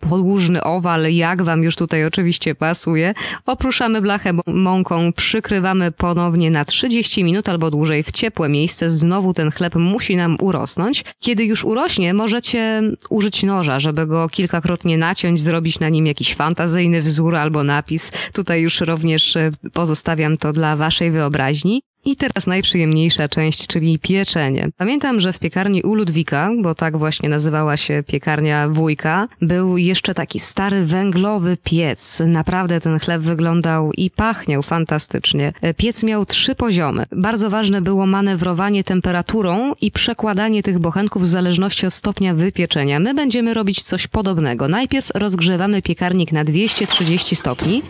podłużny 0.00 0.62
owal, 0.62 1.12
jak 1.12 1.42
wam 1.42 1.62
już 1.62 1.76
tutaj 1.76 2.04
oczywiście 2.04 2.54
pasuje. 2.54 3.14
Opruszamy 3.46 4.00
blachę 4.00 4.32
mąką, 4.46 5.12
przykrywamy 5.12 5.92
ponownie 5.92 6.50
na 6.50 6.64
30 6.64 7.24
minut 7.24 7.48
albo 7.48 7.70
dłużej 7.70 8.02
w 8.02 8.12
ciepłe 8.12 8.48
miejsce. 8.48 8.90
Znowu 8.90 9.34
ten 9.34 9.50
chleb 9.50 9.74
musi 9.74 10.16
nam 10.16 10.36
urosnąć. 10.40 11.04
Kiedy 11.20 11.44
już 11.44 11.64
urośnie, 11.64 12.14
możecie 12.14 12.82
użyć 13.10 13.42
noża, 13.42 13.80
żeby 13.80 14.06
go 14.06 14.28
kilkakrotnie 14.28 14.98
naciąć, 14.98 15.40
zrobić 15.40 15.80
na 15.80 15.88
nim 15.88 16.06
jakiś 16.06 16.34
fantazyjny 16.34 17.02
wzór 17.02 17.36
albo 17.40 17.64
napis. 17.64 18.12
Tutaj 18.32 18.62
już 18.62 18.80
również 18.80 19.36
e, 19.36 19.50
pozostawiam 19.72 20.36
to 20.36 20.52
dla 20.52 20.76
waszej 20.76 21.10
wyobraźni. 21.10 21.82
I 22.04 22.16
teraz 22.16 22.46
najprzyjemniejsza 22.46 23.28
część, 23.28 23.66
czyli 23.66 23.98
pieczenie. 23.98 24.68
Pamiętam, 24.76 25.20
że 25.20 25.32
w 25.32 25.38
piekarni 25.38 25.82
u 25.82 25.94
Ludwika, 25.94 26.50
bo 26.62 26.74
tak 26.74 26.96
właśnie 26.96 27.28
nazywała 27.28 27.76
się 27.76 28.02
piekarnia 28.06 28.68
wujka, 28.68 29.28
był 29.42 29.76
jeszcze 29.76 30.14
taki 30.14 30.40
stary 30.40 30.84
węglowy 30.84 31.56
piec. 31.64 32.22
Naprawdę 32.26 32.80
ten 32.80 32.98
chleb 32.98 33.22
wyglądał 33.22 33.92
i 33.92 34.10
pachniał 34.10 34.62
fantastycznie. 34.62 35.52
Piec 35.76 36.02
miał 36.02 36.24
trzy 36.24 36.54
poziomy. 36.54 37.06
Bardzo 37.12 37.50
ważne 37.50 37.82
było 37.82 38.06
manewrowanie 38.06 38.84
temperaturą 38.84 39.72
i 39.80 39.90
przekładanie 39.90 40.62
tych 40.62 40.78
bochenków 40.78 41.22
w 41.22 41.26
zależności 41.26 41.86
od 41.86 41.92
stopnia 41.92 42.34
wypieczenia. 42.34 43.00
My 43.00 43.14
będziemy 43.14 43.54
robić 43.54 43.82
coś 43.82 44.06
podobnego. 44.06 44.68
Najpierw 44.68 45.10
rozgrzewamy 45.14 45.82
piekarnik 45.82 46.32
na 46.32 46.44
230 46.44 47.36
stopni 47.36 47.82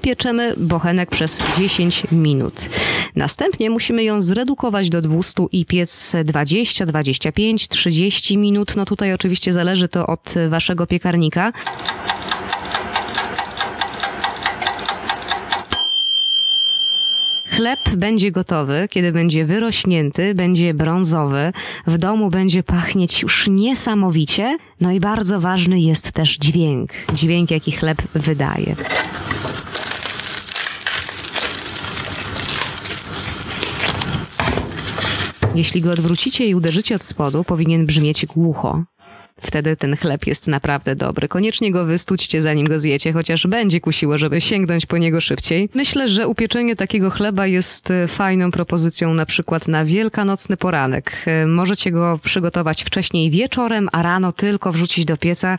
pieczemy 0.00 0.54
bochenek 0.56 1.10
przez 1.10 1.42
10 1.58 2.06
minut. 2.12 2.54
Następnie 3.16 3.70
musimy 3.70 4.04
ją 4.04 4.20
zredukować 4.20 4.90
do 4.90 5.00
200 5.00 5.42
i 5.52 5.66
piec 5.66 6.16
20, 6.24 6.86
25, 6.86 7.68
30 7.68 8.38
minut. 8.38 8.76
No 8.76 8.84
tutaj 8.84 9.14
oczywiście 9.14 9.52
zależy 9.52 9.88
to 9.88 10.06
od 10.06 10.34
waszego 10.48 10.86
piekarnika. 10.86 11.52
Chleb 17.60 17.90
będzie 17.96 18.30
gotowy, 18.30 18.88
kiedy 18.90 19.12
będzie 19.12 19.44
wyrośnięty, 19.44 20.34
będzie 20.34 20.74
brązowy, 20.74 21.52
w 21.86 21.98
domu 21.98 22.30
będzie 22.30 22.62
pachnieć 22.62 23.22
już 23.22 23.48
niesamowicie. 23.48 24.56
No 24.80 24.92
i 24.92 25.00
bardzo 25.00 25.40
ważny 25.40 25.80
jest 25.80 26.12
też 26.12 26.36
dźwięk, 26.38 26.90
dźwięk 27.14 27.50
jaki 27.50 27.72
chleb 27.72 28.02
wydaje. 28.14 28.76
Jeśli 35.54 35.80
go 35.80 35.90
odwrócicie 35.90 36.46
i 36.46 36.54
uderzycie 36.54 36.94
od 36.94 37.02
spodu, 37.02 37.44
powinien 37.44 37.86
brzmieć 37.86 38.26
głucho. 38.26 38.84
Wtedy 39.42 39.76
ten 39.76 39.96
chleb 39.96 40.26
jest 40.26 40.46
naprawdę 40.46 40.96
dobry. 40.96 41.28
Koniecznie 41.28 41.72
go 41.72 41.84
wystućcie, 41.84 42.42
zanim 42.42 42.66
go 42.66 42.78
zjecie, 42.78 43.12
chociaż 43.12 43.46
będzie 43.46 43.80
kusiło, 43.80 44.18
żeby 44.18 44.40
sięgnąć 44.40 44.86
po 44.86 44.98
niego 44.98 45.20
szybciej. 45.20 45.68
Myślę, 45.74 46.08
że 46.08 46.28
upieczenie 46.28 46.76
takiego 46.76 47.10
chleba 47.10 47.46
jest 47.46 47.90
e, 47.90 48.08
fajną 48.08 48.50
propozycją 48.50 49.14
na 49.14 49.26
przykład 49.26 49.68
na 49.68 49.84
wielkanocny 49.84 50.56
poranek. 50.56 51.12
E, 51.26 51.46
możecie 51.46 51.90
go 51.90 52.18
przygotować 52.22 52.82
wcześniej 52.82 53.30
wieczorem, 53.30 53.88
a 53.92 54.02
rano 54.02 54.32
tylko 54.32 54.72
wrzucić 54.72 55.04
do 55.04 55.16
pieca 55.16 55.58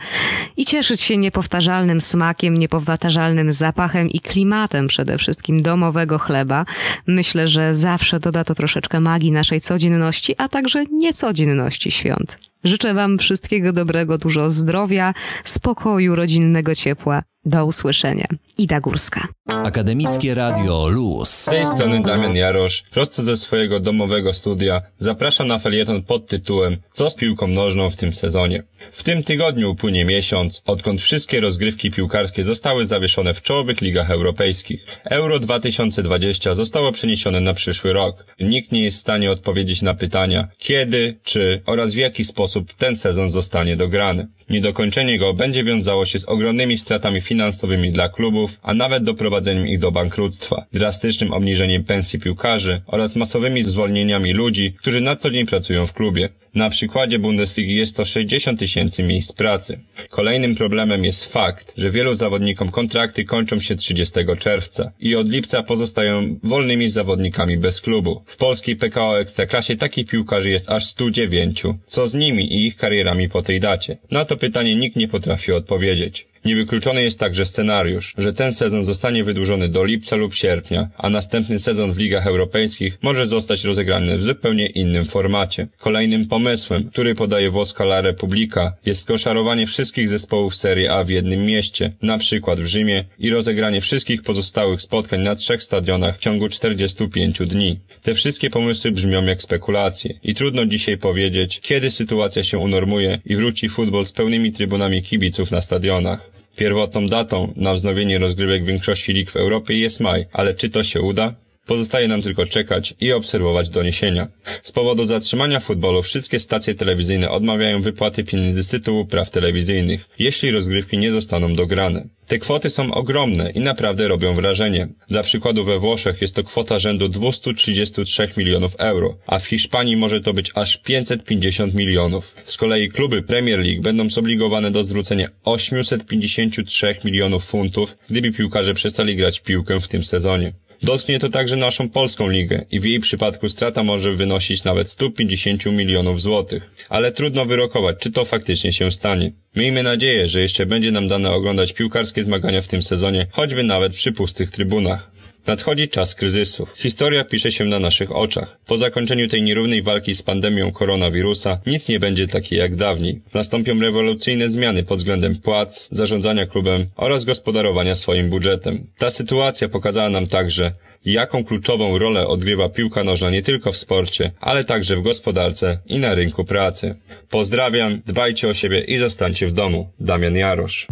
i 0.58 0.65
cieszyć 0.65 1.02
się 1.02 1.17
niepowtarzalnym 1.17 2.02
smakiem, 2.02 2.58
niepowtarzalnym 2.58 3.54
zapachem 3.54 4.10
i 4.10 4.20
klimatem 4.20 4.88
przede 4.88 5.17
wszystkim 5.17 5.62
domowego 5.62 6.20
chleba. 6.20 6.65
Myślę, 7.08 7.48
że 7.48 7.76
zawsze 7.76 8.20
doda 8.20 8.44
to 8.44 8.56
troszeczkę 8.56 9.00
magii 9.00 9.32
naszej 9.32 9.62
codzienności, 9.62 10.36
a 10.38 10.50
także 10.50 10.84
niecodzienności 10.91 11.91
świąt. 11.91 12.51
Życzę 12.63 12.93
Wam 12.93 13.17
wszystkiego 13.17 13.74
dobrego, 13.74 14.17
dużo 14.17 14.50
zdrowia, 14.50 15.13
spokoju, 15.43 16.15
rodzinnego 16.15 16.76
ciepła. 16.76 17.24
Do 17.45 17.65
usłyszenia. 17.65 18.27
Ida 18.58 18.80
Górska. 18.80 19.27
Akademickie 19.47 20.34
Radio 20.34 20.88
Luz. 20.88 21.30
Z 21.30 21.45
tej 21.45 21.67
strony 21.67 22.01
Damian 22.04 22.36
Jarosz, 22.36 22.84
prosto 22.91 23.23
ze 23.23 23.38
swojego 23.38 23.80
domowego 23.80 24.34
studia, 24.34 24.82
zapraszam 24.97 25.47
na 25.47 25.60
felieton 25.60 26.04
pod 26.04 26.27
tytułem 26.27 26.77
Co 26.93 27.10
z 27.10 27.15
piłką 27.15 27.47
nożną 27.47 27.89
w 27.89 27.95
tym 27.95 28.13
sezonie? 28.13 28.63
W 28.91 29.04
tym 29.04 29.23
tygodniu 29.23 29.71
upłynie 29.71 30.06
miesiąc, 30.06 30.62
odkąd 30.65 31.01
wszystkie 31.01 31.39
rozgrywki 31.39 31.91
piłkarskie 31.91 32.43
zostały 32.43 32.86
zawieszone 32.86 33.34
w 33.34 33.41
czołowych 33.41 33.82
ligach 33.82 34.12
europejskich. 34.12 34.86
Euro 35.04 35.39
2020 35.39 36.56
zostało 36.56 36.91
przeniesione 36.91 37.39
na 37.39 37.54
przyszły 37.54 37.93
rok. 37.93 38.25
Nikt 38.39 38.71
nie 38.71 38.84
jest 38.84 38.97
w 38.97 39.01
stanie 39.01 39.32
odpowiedzieć 39.32 39.82
na 39.82 39.93
pytania 39.93 40.47
kiedy, 40.58 41.19
czy 41.23 41.62
oraz 41.65 41.93
w 41.93 41.97
jaki 41.97 42.25
sposób 42.25 42.73
ten 42.73 42.95
sezon 42.95 43.30
zostanie 43.30 43.75
dograny. 43.75 44.27
Niedokończenie 44.52 45.20
go 45.20 45.34
będzie 45.34 45.64
wiązało 45.64 46.06
się 46.06 46.20
z 46.20 46.26
ogromnymi 46.26 46.78
stratami 46.78 47.22
finansowymi 47.22 47.92
dla 47.92 48.10
klubów, 48.10 48.60
a 48.64 48.74
nawet 48.74 49.04
doprowadzeniem 49.04 49.68
ich 49.68 49.80
do 49.80 49.92
bankructwa, 49.92 50.66
drastycznym 50.74 51.34
obniżeniem 51.34 51.84
pensji 51.84 52.20
piłkarzy 52.20 52.82
oraz 52.88 53.16
masowymi 53.16 53.64
zwolnieniami 53.64 54.34
ludzi, 54.34 54.74
którzy 54.74 55.02
na 55.02 55.16
co 55.16 55.32
dzień 55.32 55.46
pracują 55.46 55.86
w 55.86 55.94
klubie. 55.94 56.30
Na 56.56 56.70
przykładzie 56.70 57.20
Bundesligi 57.20 57.76
jest 57.76 57.96
to 57.96 58.06
60 58.06 58.60
tysięcy 58.60 59.04
miejsc 59.04 59.34
pracy. 59.34 59.80
Kolejnym 60.10 60.56
problemem 60.56 61.06
jest 61.06 61.34
fakt, 61.34 61.74
że 61.78 61.92
wielu 61.92 62.14
zawodnikom 62.14 62.72
kontrakty 62.72 63.26
kończą 63.26 63.60
się 63.60 63.76
30 63.76 64.14
czerwca 64.40 64.92
i 65.00 65.16
od 65.16 65.30
lipca 65.30 65.64
pozostają 65.64 66.40
wolnymi 66.44 66.90
zawodnikami 66.90 67.58
bez 67.58 67.82
klubu. 67.82 68.22
W 68.26 68.38
polskiej 68.38 68.76
PKO 68.76 69.20
Ekstraklasie 69.20 69.76
takich 69.76 70.08
piłkarzy 70.08 70.50
jest 70.50 70.70
aż 70.70 70.86
109. 70.86 71.64
Co 71.84 72.08
z 72.08 72.14
nimi 72.14 72.54
i 72.54 72.68
ich 72.68 72.76
karierami 72.76 73.30
po 73.30 73.42
tej 73.42 73.60
dacie? 73.60 73.98
Na 74.12 74.26
to 74.26 74.38
pytanie 74.38 74.76
nikt 74.76 74.96
nie 74.96 75.08
potrafi 75.08 75.52
odpowiedzieć. 75.52 76.31
Niewykluczony 76.45 77.04
jest 77.04 77.19
także 77.19 77.45
scenariusz, 77.45 78.13
że 78.17 78.34
ten 78.34 78.54
sezon 78.54 78.86
zostanie 78.86 79.23
wydłużony 79.23 79.69
do 79.69 79.86
lipca 79.86 80.15
lub 80.15 80.36
sierpnia, 80.36 80.89
a 80.97 81.10
następny 81.10 81.60
sezon 81.60 81.91
w 81.91 81.97
ligach 81.97 82.27
europejskich 82.27 82.97
może 83.01 83.25
zostać 83.25 83.63
rozegrany 83.63 84.17
w 84.17 84.23
zupełnie 84.23 84.67
innym 84.67 85.06
formacie. 85.06 85.67
Kolejnym 85.77 86.27
pomysłem, 86.27 86.89
który 86.89 87.15
podaje 87.15 87.49
włoska 87.49 87.84
La 87.84 88.01
Repubblica, 88.01 88.73
jest 88.86 89.01
skoszarowanie 89.01 89.67
wszystkich 89.67 90.10
zespołów 90.10 90.56
Serie 90.56 90.93
A 90.93 91.04
w 91.04 91.10
jednym 91.10 91.45
mieście, 91.45 91.91
na 92.01 92.17
przykład 92.17 92.60
w 92.60 92.65
Rzymie 92.65 93.04
i 93.19 93.30
rozegranie 93.30 93.82
wszystkich 93.82 94.21
pozostałych 94.21 94.82
spotkań 94.82 95.21
na 95.21 95.36
trzech 95.36 95.63
stadionach 95.63 96.17
w 96.17 96.19
ciągu 96.19 96.49
45 96.49 97.39
dni. 97.39 97.80
Te 98.01 98.13
wszystkie 98.13 98.49
pomysły 98.49 98.91
brzmią 98.91 99.25
jak 99.25 99.41
spekulacje 99.41 100.19
i 100.23 100.36
trudno 100.36 100.65
dzisiaj 100.65 100.97
powiedzieć, 100.97 101.60
kiedy 101.60 101.91
sytuacja 101.91 102.43
się 102.43 102.58
unormuje 102.58 103.19
i 103.25 103.36
wróci 103.36 103.69
futbol 103.69 104.06
z 104.06 104.12
pełnymi 104.12 104.51
trybunami 104.51 105.01
kibiców 105.01 105.51
na 105.51 105.62
stadionach. 105.62 106.31
Pierwotną 106.56 107.08
datą 107.08 107.54
na 107.56 107.74
wznowienie 107.74 108.18
rozgrywek 108.18 108.66
większości 108.66 109.14
lig 109.14 109.32
w 109.32 109.36
Europie 109.36 109.78
jest 109.78 110.00
maj, 110.00 110.26
ale 110.34 110.54
czy 110.54 110.70
to 110.70 110.84
się 110.84 111.02
uda? 111.02 111.34
Pozostaje 111.67 112.08
nam 112.08 112.21
tylko 112.21 112.45
czekać 112.45 112.93
i 113.00 113.12
obserwować 113.12 113.69
doniesienia. 113.69 114.28
Z 114.63 114.71
powodu 114.71 115.06
zatrzymania 115.06 115.60
futbolu 115.60 116.02
wszystkie 116.02 116.39
stacje 116.39 116.76
telewizyjne 116.76 117.30
odmawiają 117.32 117.82
wypłaty 117.82 118.24
pieniędzy 118.24 118.63
z 118.63 118.67
tytułu 118.67 119.06
praw 119.06 119.32
telewizyjnych, 119.32 120.10
jeśli 120.19 120.52
rozgrywki 120.52 120.97
nie 120.97 121.12
zostaną 121.12 121.56
dograne. 121.56 122.08
Te 122.28 122.39
kwoty 122.39 122.69
są 122.69 122.93
ogromne 122.93 123.52
i 123.52 123.60
naprawdę 123.60 124.08
robią 124.08 124.34
wrażenie. 124.34 124.88
Dla 125.10 125.24
przykładu 125.24 125.63
we 125.63 125.80
Włoszech 125.80 126.21
jest 126.21 126.36
to 126.36 126.43
kwota 126.43 126.80
rzędu 126.80 127.10
233 127.10 128.30
milionów 128.38 128.76
euro, 128.78 129.17
a 129.28 129.40
w 129.40 129.46
Hiszpanii 129.46 129.98
może 129.98 130.21
to 130.21 130.33
być 130.33 130.52
aż 130.56 130.77
550 130.77 131.73
milionów. 131.73 132.36
Z 132.46 132.58
kolei 132.58 132.90
kluby 132.90 133.21
Premier 133.21 133.60
League 133.60 133.81
będą 133.81 134.10
zobligowane 134.10 134.71
do 134.71 134.83
zwrócenia 134.83 135.27
853 135.44 136.96
milionów 137.06 137.46
funtów, 137.46 137.96
gdyby 138.10 138.31
piłkarze 138.31 138.73
przestali 138.73 139.15
grać 139.15 139.40
piłkę 139.40 139.79
w 139.79 139.88
tym 139.88 140.04
sezonie. 140.04 140.54
Dotknie 140.84 141.19
to 141.19 141.29
także 141.29 141.56
naszą 141.56 141.90
polską 141.90 142.29
ligę 142.29 142.65
i 142.71 142.79
w 142.79 142.86
jej 142.86 143.00
przypadku 143.00 143.50
strata 143.50 143.84
może 143.84 144.13
wynosić 144.13 144.63
nawet 144.63 144.90
150 144.90 145.65
milionów 145.65 146.21
złotych. 146.21 146.71
Ale 146.90 147.12
trudno 147.12 147.46
wyrokować, 147.46 147.98
czy 148.00 148.12
to 148.12 148.25
faktycznie 148.25 148.73
się 148.73 148.92
stanie. 148.92 149.32
Miejmy 149.56 149.84
nadzieję, 149.84 150.27
że 150.27 150.42
jeszcze 150.42 150.65
będzie 150.65 150.92
nam 150.92 151.08
dane 151.08 151.32
oglądać 151.32 151.73
piłkarskie 151.73 152.23
zmagania 152.23 152.62
w 152.62 152.67
tym 152.67 152.82
sezonie, 152.82 153.27
choćby 153.32 153.63
nawet 153.63 153.94
przy 153.94 154.12
pustych 154.12 154.52
trybunach. 154.52 155.12
Nadchodzi 155.48 155.87
czas 155.87 156.15
kryzysu. 156.15 156.67
Historia 156.75 157.23
pisze 157.23 157.52
się 157.52 157.65
na 157.65 157.79
naszych 157.79 158.15
oczach. 158.15 158.58
Po 158.67 158.77
zakończeniu 158.77 159.27
tej 159.27 159.42
nierównej 159.42 159.81
walki 159.81 160.15
z 160.15 160.23
pandemią 160.23 160.71
koronawirusa 160.71 161.60
nic 161.65 161.89
nie 161.89 162.00
będzie 162.00 162.27
takie 162.27 162.56
jak 162.56 162.75
dawniej. 162.75 163.21
Nastąpią 163.33 163.79
rewolucyjne 163.79 164.50
zmiany 164.50 164.83
pod 164.83 164.98
względem 164.98 165.35
płac, 165.35 165.87
zarządzania 165.92 166.46
klubem 166.46 166.85
oraz 166.96 167.25
gospodarowania 167.25 167.96
swoim 167.96 168.29
budżetem. 168.29 168.87
Ta 168.98 169.10
sytuacja 169.10 169.69
pokazała 169.69 170.10
nam 170.10 170.27
także, 170.27 170.71
jaką 171.06 171.44
kluczową 171.44 171.98
rolę 171.98 172.27
odgrywa 172.27 172.69
piłka 172.69 173.04
nożna 173.04 173.29
nie 173.29 173.42
tylko 173.42 173.71
w 173.71 173.77
sporcie, 173.77 174.31
ale 174.39 174.63
także 174.63 174.96
w 174.96 175.02
gospodarce 175.02 175.77
i 175.85 176.00
na 176.00 176.15
rynku 176.15 176.46
pracy. 176.46 176.96
Pozdrawiam, 177.29 178.02
dbajcie 178.06 178.48
o 178.48 178.54
siebie 178.54 178.79
i 178.79 178.98
zostańcie 178.98 179.48
w 179.48 179.52
domu. 179.52 179.92
Damian 180.00 180.35
Jarosz. 180.35 180.87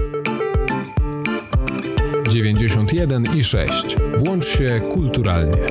91 2.40 3.24
i 3.36 3.44
6. 3.44 3.96
Włącz 4.18 4.46
się 4.46 4.82
kulturalnie. 4.94 5.62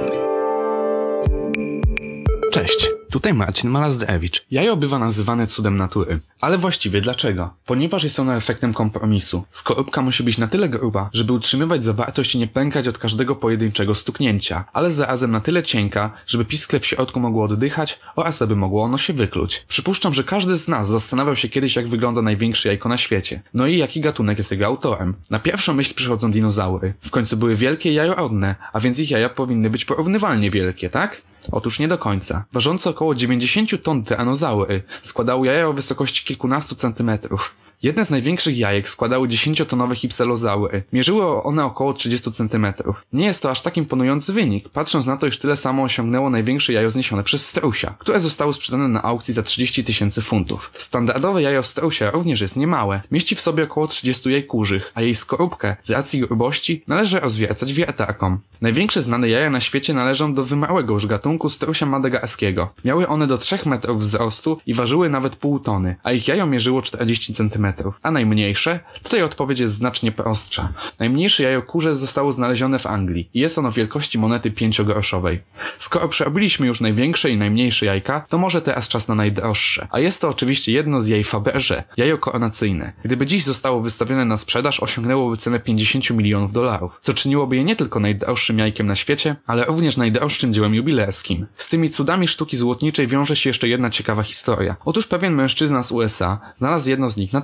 Cześć, 2.52 2.97
tutaj 3.10 3.34
Marcin 3.34 3.70
Malazdrewicz. 3.70 4.46
Jajo 4.50 4.76
bywa 4.76 4.98
nazywane 4.98 5.46
cudem 5.46 5.76
natury. 5.76 6.20
Ale 6.40 6.58
właściwie 6.58 7.00
dlaczego? 7.00 7.54
Ponieważ 7.66 8.04
jest 8.04 8.20
ono 8.20 8.36
efektem 8.36 8.74
kompromisu. 8.74 9.44
Skorupka 9.50 10.02
musi 10.02 10.22
być 10.22 10.38
na 10.38 10.48
tyle 10.48 10.68
gruba, 10.68 11.10
żeby 11.12 11.32
utrzymywać 11.32 11.84
zawartość 11.84 12.34
i 12.34 12.38
nie 12.38 12.46
pękać 12.46 12.88
od 12.88 12.98
każdego 12.98 13.36
pojedynczego 13.36 13.94
stuknięcia, 13.94 14.64
ale 14.72 14.92
zarazem 14.92 15.30
na 15.30 15.40
tyle 15.40 15.62
cienka, 15.62 16.10
żeby 16.26 16.44
piskle 16.44 16.80
w 16.80 16.86
środku 16.86 17.20
mogło 17.20 17.44
oddychać 17.44 17.98
oraz 18.16 18.42
aby 18.42 18.56
mogło 18.56 18.82
ono 18.82 18.98
się 18.98 19.12
wykluć. 19.12 19.64
Przypuszczam, 19.68 20.14
że 20.14 20.24
każdy 20.24 20.56
z 20.56 20.68
nas 20.68 20.88
zastanawiał 20.88 21.36
się 21.36 21.48
kiedyś 21.48 21.76
jak 21.76 21.88
wygląda 21.88 22.22
największe 22.22 22.68
jajko 22.68 22.88
na 22.88 22.96
świecie. 22.96 23.42
No 23.54 23.66
i 23.66 23.78
jaki 23.78 24.00
gatunek 24.00 24.38
jest 24.38 24.50
jego 24.50 24.66
autorem. 24.66 25.14
Na 25.30 25.38
pierwszą 25.38 25.74
myśl 25.74 25.94
przychodzą 25.94 26.32
dinozaury. 26.32 26.94
W 27.00 27.10
końcu 27.10 27.36
były 27.36 27.56
wielkie 27.56 27.92
jajorodne, 27.92 28.54
a 28.72 28.80
więc 28.80 28.98
ich 28.98 29.10
jaja 29.10 29.28
powinny 29.28 29.70
być 29.70 29.84
porównywalnie 29.84 30.50
wielkie, 30.50 30.90
tak? 30.90 31.22
Otóż 31.52 31.78
nie 31.78 31.88
do 31.88 31.98
końca. 31.98 32.44
Ważące 32.52 32.90
około 32.90 33.14
90 33.14 33.82
ton 33.82 34.04
tyranozaury 34.04 34.82
składały 35.02 35.46
jaja 35.46 35.68
o 35.68 35.72
wysokości 35.72 36.24
kilkunastu 36.24 36.74
centymetrów. 36.74 37.54
Jedne 37.82 38.04
z 38.04 38.10
największych 38.10 38.58
jajek 38.58 38.88
składały 38.88 39.28
10-tonowe 39.28 39.96
hipselozaury. 39.96 40.82
Mierzyły 40.92 41.42
one 41.42 41.64
około 41.64 41.92
30 41.92 42.30
cm. 42.30 42.66
Nie 43.12 43.26
jest 43.26 43.42
to 43.42 43.50
aż 43.50 43.62
tak 43.62 43.76
imponujący 43.76 44.32
wynik, 44.32 44.68
patrząc 44.68 45.06
na 45.06 45.16
to, 45.16 45.26
iż 45.26 45.38
tyle 45.38 45.56
samo 45.56 45.82
osiągnęło 45.82 46.30
największe 46.30 46.72
jajo 46.72 46.90
zniesione 46.90 47.22
przez 47.22 47.46
strusia, 47.46 47.94
które 47.98 48.20
zostało 48.20 48.52
sprzedane 48.52 48.88
na 48.88 49.02
aukcji 49.02 49.34
za 49.34 49.42
30 49.42 49.84
tysięcy 49.84 50.22
funtów. 50.22 50.72
Standardowe 50.74 51.42
jajo 51.42 51.62
strusia 51.62 52.10
również 52.10 52.40
jest 52.40 52.56
niemałe. 52.56 53.00
Mieści 53.10 53.36
w 53.36 53.40
sobie 53.40 53.64
około 53.64 53.86
30 53.86 54.30
jaj 54.30 54.44
kurzych, 54.44 54.92
a 54.94 55.02
jej 55.02 55.14
skorupkę, 55.14 55.76
z 55.80 55.90
racji 55.90 56.20
grubości, 56.20 56.82
należy 56.86 57.20
rozwiercać 57.20 57.72
wiertarką. 57.72 58.38
Największe 58.60 59.02
znane 59.02 59.28
jaja 59.28 59.50
na 59.50 59.60
świecie 59.60 59.94
należą 59.94 60.34
do 60.34 60.44
wymałego 60.44 60.94
już 60.94 61.06
gatunku 61.06 61.50
strusia 61.50 61.86
madagarskiego. 61.86 62.72
Miały 62.84 63.08
one 63.08 63.26
do 63.26 63.38
3 63.38 63.58
metrów 63.66 64.00
wzrostu 64.00 64.58
i 64.66 64.74
ważyły 64.74 65.10
nawet 65.10 65.36
pół 65.36 65.58
tony, 65.58 65.96
a 66.02 66.12
ich 66.12 66.28
jajo 66.28 66.46
mierzyło 66.46 66.82
40 66.82 67.34
cm 67.34 67.67
a 68.02 68.10
najmniejsze? 68.10 68.80
Tutaj 69.02 69.22
odpowiedź 69.22 69.60
jest 69.60 69.74
znacznie 69.74 70.12
prostsza. 70.12 70.72
Najmniejsze 70.98 71.42
jajo 71.42 71.62
kurze 71.62 71.96
zostało 71.96 72.32
znalezione 72.32 72.78
w 72.78 72.86
Anglii 72.86 73.30
i 73.34 73.40
jest 73.40 73.58
ono 73.58 73.72
wielkości 73.72 74.18
monety 74.18 74.50
pięciogroszowej. 74.50 75.40
Skoro 75.78 76.08
przerobiliśmy 76.08 76.66
już 76.66 76.80
największe 76.80 77.30
i 77.30 77.36
najmniejsze 77.36 77.86
jajka, 77.86 78.24
to 78.28 78.38
może 78.38 78.62
teraz 78.62 78.88
czas 78.88 79.08
na 79.08 79.14
najdroższe. 79.14 79.88
A 79.90 80.00
jest 80.00 80.20
to 80.20 80.28
oczywiście 80.28 80.72
jedno 80.72 81.00
z 81.00 81.08
jaj 81.08 81.24
Faberże, 81.24 81.84
jajo 81.96 82.18
koronacyjne. 82.18 82.92
Gdyby 83.04 83.26
dziś 83.26 83.44
zostało 83.44 83.80
wystawione 83.80 84.24
na 84.24 84.36
sprzedaż, 84.36 84.80
osiągnęłoby 84.80 85.36
cenę 85.36 85.60
50 85.60 86.10
milionów 86.10 86.52
dolarów, 86.52 87.00
co 87.02 87.14
czyniłoby 87.14 87.56
je 87.56 87.64
nie 87.64 87.76
tylko 87.76 88.00
najdroższym 88.00 88.58
jajkiem 88.58 88.86
na 88.86 88.94
świecie, 88.94 89.36
ale 89.46 89.64
również 89.64 89.96
najdroższym 89.96 90.54
dziełem 90.54 90.74
jubilerskim. 90.74 91.46
Z 91.56 91.68
tymi 91.68 91.90
cudami 91.90 92.28
sztuki 92.28 92.56
złotniczej 92.56 93.06
wiąże 93.06 93.36
się 93.36 93.50
jeszcze 93.50 93.68
jedna 93.68 93.90
ciekawa 93.90 94.22
historia. 94.22 94.76
Otóż 94.84 95.06
pewien 95.06 95.34
mężczyzna 95.34 95.82
z 95.82 95.92
USA 95.92 96.40
znalazł 96.54 96.90
jedno 96.90 97.10
z 97.10 97.16
nich 97.16 97.32
na 97.32 97.40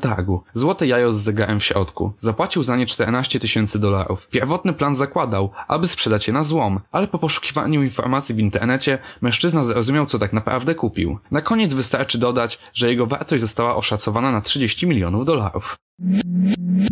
Złote 0.55 0.87
jajo 0.87 1.13
z 1.13 1.17
zegarem 1.17 1.61
w 1.61 1.65
środku. 1.65 2.13
Zapłacił 2.19 2.63
za 2.63 2.77
nie 2.77 2.87
14 2.87 3.41
tysięcy 3.41 3.79
dolarów. 3.79 4.29
Pierwotny 4.29 4.73
plan 4.73 4.95
zakładał, 4.97 5.51
aby 5.69 5.89
sprzedać 5.89 6.27
je 6.27 6.33
na 6.33 6.43
złom, 6.43 6.81
ale 6.93 7.09
po 7.09 7.19
poszukiwaniu 7.19 7.83
informacji 7.83 8.35
w 8.35 8.39
internecie 8.39 8.99
mężczyzna 9.21 9.65
zrozumiał, 9.65 10.07
co 10.07 10.19
tak 10.19 10.33
naprawdę 10.33 10.75
kupił. 10.75 11.19
Na 11.31 11.41
koniec 11.43 11.75
wystarczy 11.75 12.19
dodać, 12.19 12.59
że 12.75 12.91
jego 12.91 13.07
wartość 13.07 13.41
została 13.41 13.77
oszacowana 13.77 14.33
na 14.33 14.41
30 14.41 14.87
milionów 14.87 15.27
dolarów. 15.27 15.77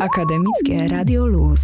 Akademickie 0.00 0.88
Radio 0.88 1.26
Luz. 1.26 1.60